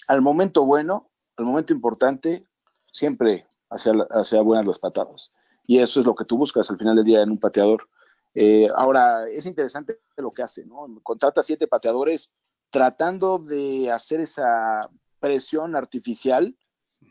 [0.07, 2.45] Al momento bueno, al momento importante,
[2.91, 5.31] siempre hacia, hacia buenas las patadas.
[5.65, 7.88] Y eso es lo que tú buscas al final del día en un pateador.
[8.36, 10.88] Eh, ahora, es interesante lo que hace, ¿no?
[11.03, 12.34] Contrata siete pateadores
[12.69, 16.55] tratando de hacer esa presión artificial,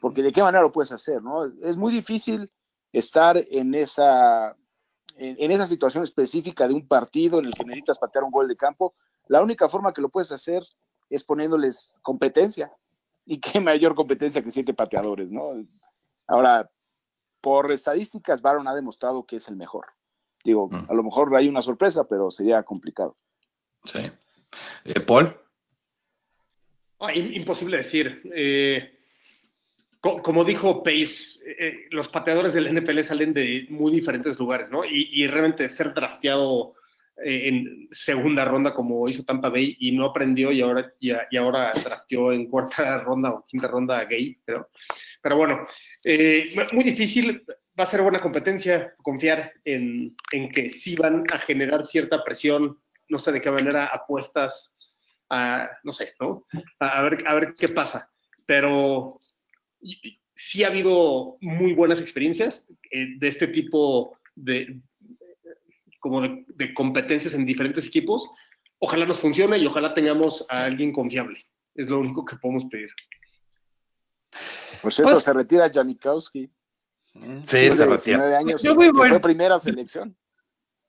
[0.00, 1.44] porque de qué manera lo puedes hacer, ¿no?
[1.44, 2.50] Es muy difícil
[2.92, 4.56] estar en esa,
[5.16, 8.48] en, en esa situación específica de un partido en el que necesitas patear un gol
[8.48, 8.94] de campo.
[9.28, 10.64] La única forma que lo puedes hacer
[11.08, 12.72] es poniéndoles competencia.
[13.24, 15.52] Y qué mayor competencia que siete pateadores, ¿no?
[16.26, 16.70] Ahora,
[17.40, 19.86] por estadísticas, Baron ha demostrado que es el mejor.
[20.44, 20.86] Digo, Mm.
[20.90, 23.16] a lo mejor hay una sorpresa, pero sería complicado.
[23.84, 24.10] Sí.
[24.84, 25.36] Eh, Paul.
[27.00, 28.22] Ah, im- imposible decir.
[28.34, 28.98] Eh,
[30.00, 34.84] co- como dijo Pace, eh, los pateadores del NFL salen de muy diferentes lugares, ¿no?
[34.84, 36.76] Y, y realmente ser drafteado eh,
[37.16, 41.72] en segunda ronda como hizo Tampa Bay y no aprendió y ahora, y, y ahora
[41.72, 44.68] drafteó en cuarta ronda o quinta ronda a Gay, pero,
[45.22, 45.66] pero bueno,
[46.04, 47.44] eh, muy difícil.
[47.78, 52.78] Va a ser buena competencia confiar en, en que sí van a generar cierta presión,
[53.08, 54.74] no sé de qué manera, apuestas,
[55.30, 56.46] a, no sé, ¿no?
[56.80, 58.10] a, a ver, a ver qué pasa.
[58.44, 59.18] Pero
[60.34, 64.80] sí ha habido muy buenas experiencias eh, de este tipo de,
[66.03, 68.28] como de, de competencias en diferentes equipos.
[68.80, 71.46] Ojalá nos funcione y ojalá tengamos a alguien confiable.
[71.76, 72.90] Es lo único que podemos pedir.
[74.82, 76.50] Por cierto, Pues- se retira Janikowski.
[77.14, 78.18] Sí, se de retira.
[78.18, 79.14] 19 años, Yo que bueno.
[79.14, 80.16] fue primera selección.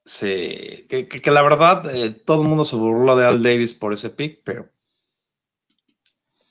[0.05, 3.73] Sí, que, que, que la verdad eh, todo el mundo se burló de Al Davis
[3.73, 4.67] por ese pick, pero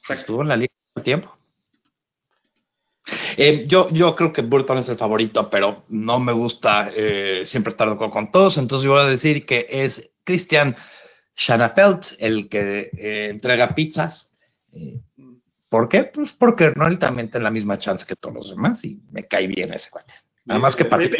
[0.09, 1.37] estuvo en la liga el tiempo.
[3.37, 7.71] Eh, yo, yo creo que Burton es el favorito, pero no me gusta eh, siempre
[7.71, 10.77] estar de acuerdo con todos, entonces yo voy a decir que es Christian
[11.37, 14.33] Schanafeld el que eh, entrega pizzas.
[14.73, 15.01] Eh,
[15.69, 16.05] ¿Por qué?
[16.05, 19.27] Pues porque no él también tiene la misma chance que todos los demás y me
[19.27, 20.15] cae bien ese cuate.
[20.45, 21.11] Nada más que para eh,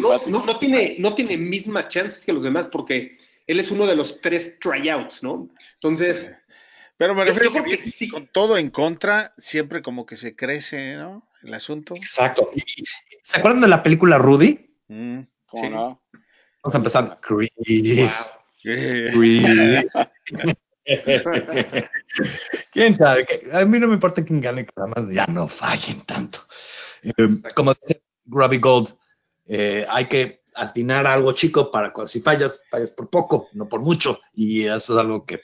[0.00, 3.86] no, no, no tiene, no tiene mismas chances que los demás porque él es uno
[3.86, 5.48] de los tres tryouts, ¿no?
[5.74, 6.30] Entonces,
[6.96, 8.08] Pero me Yo- refiero yo creo que, que viene sí.
[8.08, 11.28] con todo en contra, siempre como que se crece, ¿no?
[11.42, 11.94] El asunto.
[11.96, 12.50] Exacto.
[13.22, 14.78] ¿Se acuerdan de la película Rudy?
[14.88, 15.70] Mm, ¿Cómo sí.
[15.70, 16.02] no?
[16.62, 17.20] Vamos a empezar.
[17.20, 17.50] Chris.
[18.62, 19.46] Chris.
[22.70, 23.26] ¿Quién sabe?
[23.52, 26.38] A mí no me importa quién gane, que nada más ya no fallen tanto.
[27.02, 27.12] Eh,
[27.54, 28.94] como dice Grubby Gold,
[29.46, 33.80] eh, hay que atinar algo chico para cuando si fallas, fallas por poco, no por
[33.80, 34.20] mucho.
[34.32, 35.40] Y eso es algo que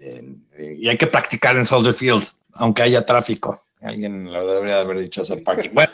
[0.00, 2.24] eh, y hay que practicar en Soldier Field,
[2.54, 3.62] aunque haya tráfico.
[3.80, 5.70] Alguien lo debería de haber dicho hacer parking.
[5.72, 5.92] Bueno,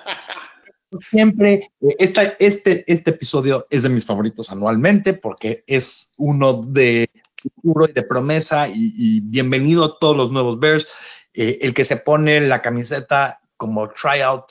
[1.11, 7.09] siempre, eh, esta, este, este episodio es de mis favoritos anualmente porque es uno de
[7.37, 10.87] futuro y de promesa y, y bienvenido a todos los nuevos Bears.
[11.35, 14.45] Eh, el que se pone la camiseta como tryout,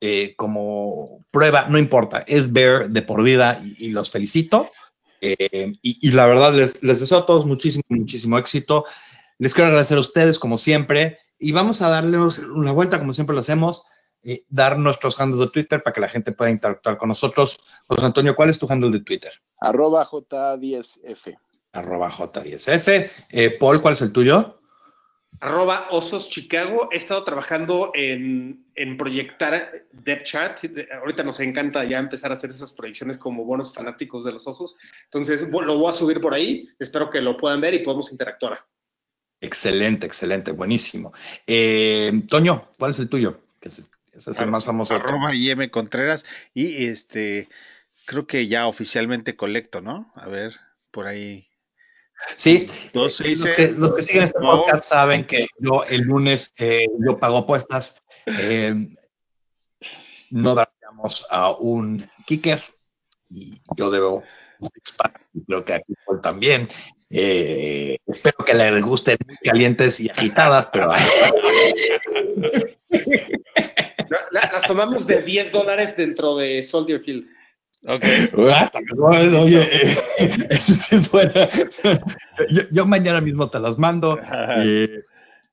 [0.00, 4.70] eh, como prueba, no importa, es Bear de por vida y, y los felicito.
[5.20, 8.84] Eh, y, y la verdad les, les deseo a todos muchísimo, muchísimo éxito.
[9.38, 13.34] Les quiero agradecer a ustedes como siempre y vamos a darles una vuelta como siempre
[13.34, 13.84] lo hacemos,
[14.24, 17.60] eh, dar nuestros handles de Twitter para que la gente pueda interactuar con nosotros.
[17.86, 19.32] José Antonio, ¿cuál es tu handle de Twitter?
[19.60, 21.38] Arroba J10F.
[21.72, 23.10] Arroba J10F.
[23.30, 24.57] Eh, Paul, ¿cuál es el tuyo?
[25.40, 26.88] Arroba Osos Chicago.
[26.92, 30.58] He estado trabajando en, en proyectar Depth Chart.
[31.00, 34.76] Ahorita nos encanta ya empezar a hacer esas proyecciones como buenos fanáticos de los osos.
[35.04, 36.68] Entonces lo voy a subir por ahí.
[36.78, 38.64] Espero que lo puedan ver y podamos interactuar.
[39.40, 41.12] Excelente, excelente, buenísimo.
[41.46, 43.40] Eh, Toño, ¿cuál es el tuyo?
[43.60, 44.94] Que ese, ese es el más famoso.
[44.94, 47.48] arroba IM Contreras y este
[48.08, 50.10] creo que ya oficialmente colecto, ¿no?
[50.16, 50.56] A ver,
[50.90, 51.47] por ahí.
[52.36, 57.18] Sí, los, que, los que siguen este podcast saben que yo el lunes eh, yo
[57.18, 58.00] pago apuestas.
[58.26, 58.74] eh,
[60.30, 62.62] no daríamos a un kicker
[63.30, 64.22] y yo debo
[64.60, 64.68] un
[65.46, 66.68] creo que aquí también.
[67.10, 70.90] Eh, espero que les gusten muy calientes y agitadas, pero
[74.30, 77.26] La- las tomamos de 10 dólares dentro de Soldier Field.
[77.86, 78.04] Ok.
[78.54, 79.96] Hasta que no, oye, eh,
[80.50, 81.48] eso sí es buena.
[82.50, 84.18] Yo, yo mañana mismo te las mando.
[84.56, 85.04] Eh,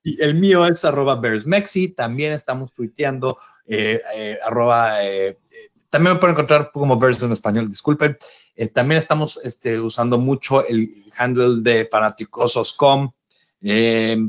[0.02, 1.88] y el mío es arroba bearsmexi.
[1.88, 4.98] También estamos tuiteando eh, eh, arroba.
[5.90, 8.16] también me pueden encontrar como Bears en español, disculpen.
[8.72, 13.10] También estamos este, usando mucho el handle de fanaticosos.com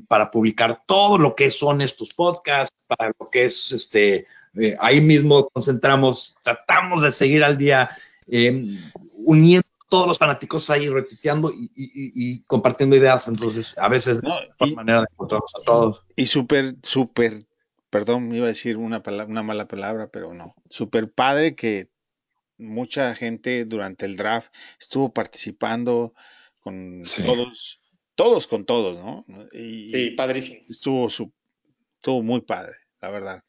[0.08, 4.28] para publicar todo lo que son estos podcasts, para lo que es este.
[4.60, 7.90] Eh, ahí mismo concentramos, tratamos de seguir al día,
[8.28, 8.66] eh,
[9.14, 13.28] uniendo todos los fanáticos ahí, repitiendo y, y- y- y compartiendo ideas.
[13.28, 16.04] Entonces, a veces No, y, manera de encontrarnos a todos.
[16.16, 17.40] y súper, súper,
[17.90, 20.56] perdón, iba a decir una, palabra, una mala palabra, pero no.
[20.70, 21.90] Súper padre que
[22.58, 26.14] mucha gente durante el draft estuvo participando
[26.60, 27.24] con Sí.
[27.24, 27.80] todos,
[28.16, 29.26] todos con todos, ¿no?
[29.54, 30.62] Y, Sí, padrísimo.
[30.68, 31.32] estuvo, su-
[31.96, 33.44] estuvo muy padre, la verdad.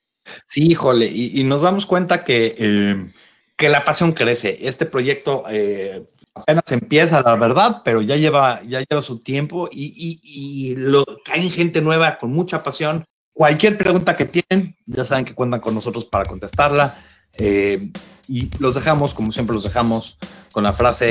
[0.46, 3.12] Sí, híjole, y, nos damos cuenta que, eh,
[3.56, 4.58] que la pasión crece.
[4.62, 10.20] Este proyecto eh, apenas empieza, la verdad, pero ya lleva, ya lleva su tiempo y,
[10.22, 10.76] y,
[11.24, 13.04] caen gente nueva con mucha pasión.
[13.32, 16.96] Cualquier pregunta que tienen, ya saben que cuentan con nosotros para contestarla.
[17.34, 17.90] Eh,
[18.28, 20.18] y los dejamos, como siempre los dejamos,
[20.52, 21.10] con la frase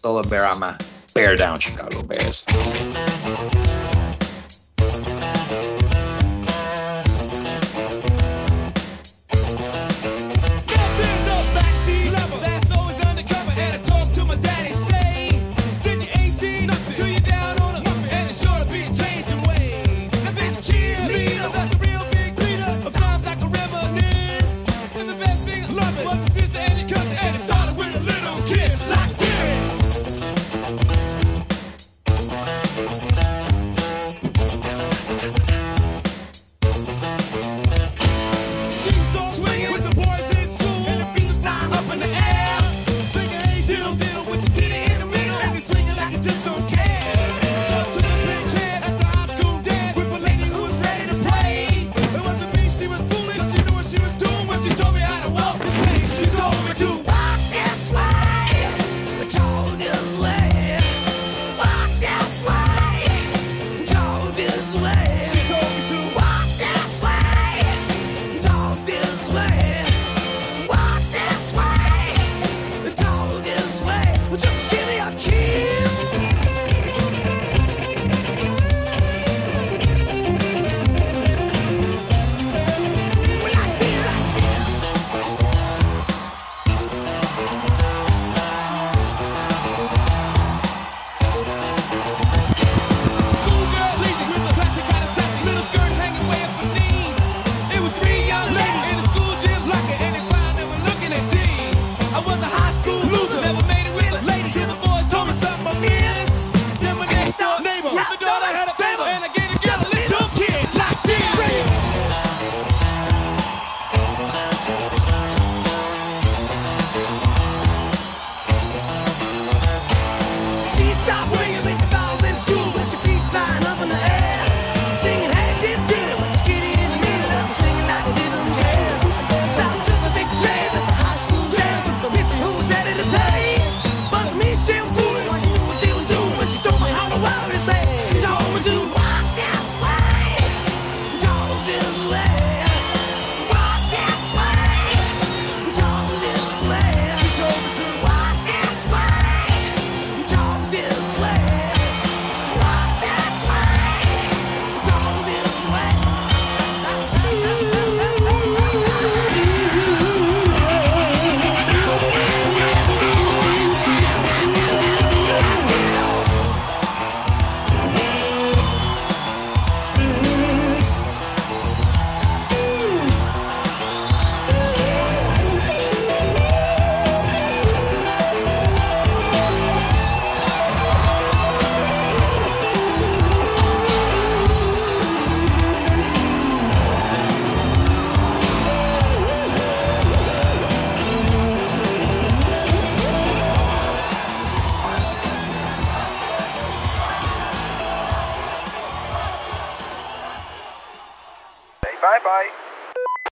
[0.00, 0.76] todo Bear ama,
[1.14, 2.44] Bear Down Chicago Bears.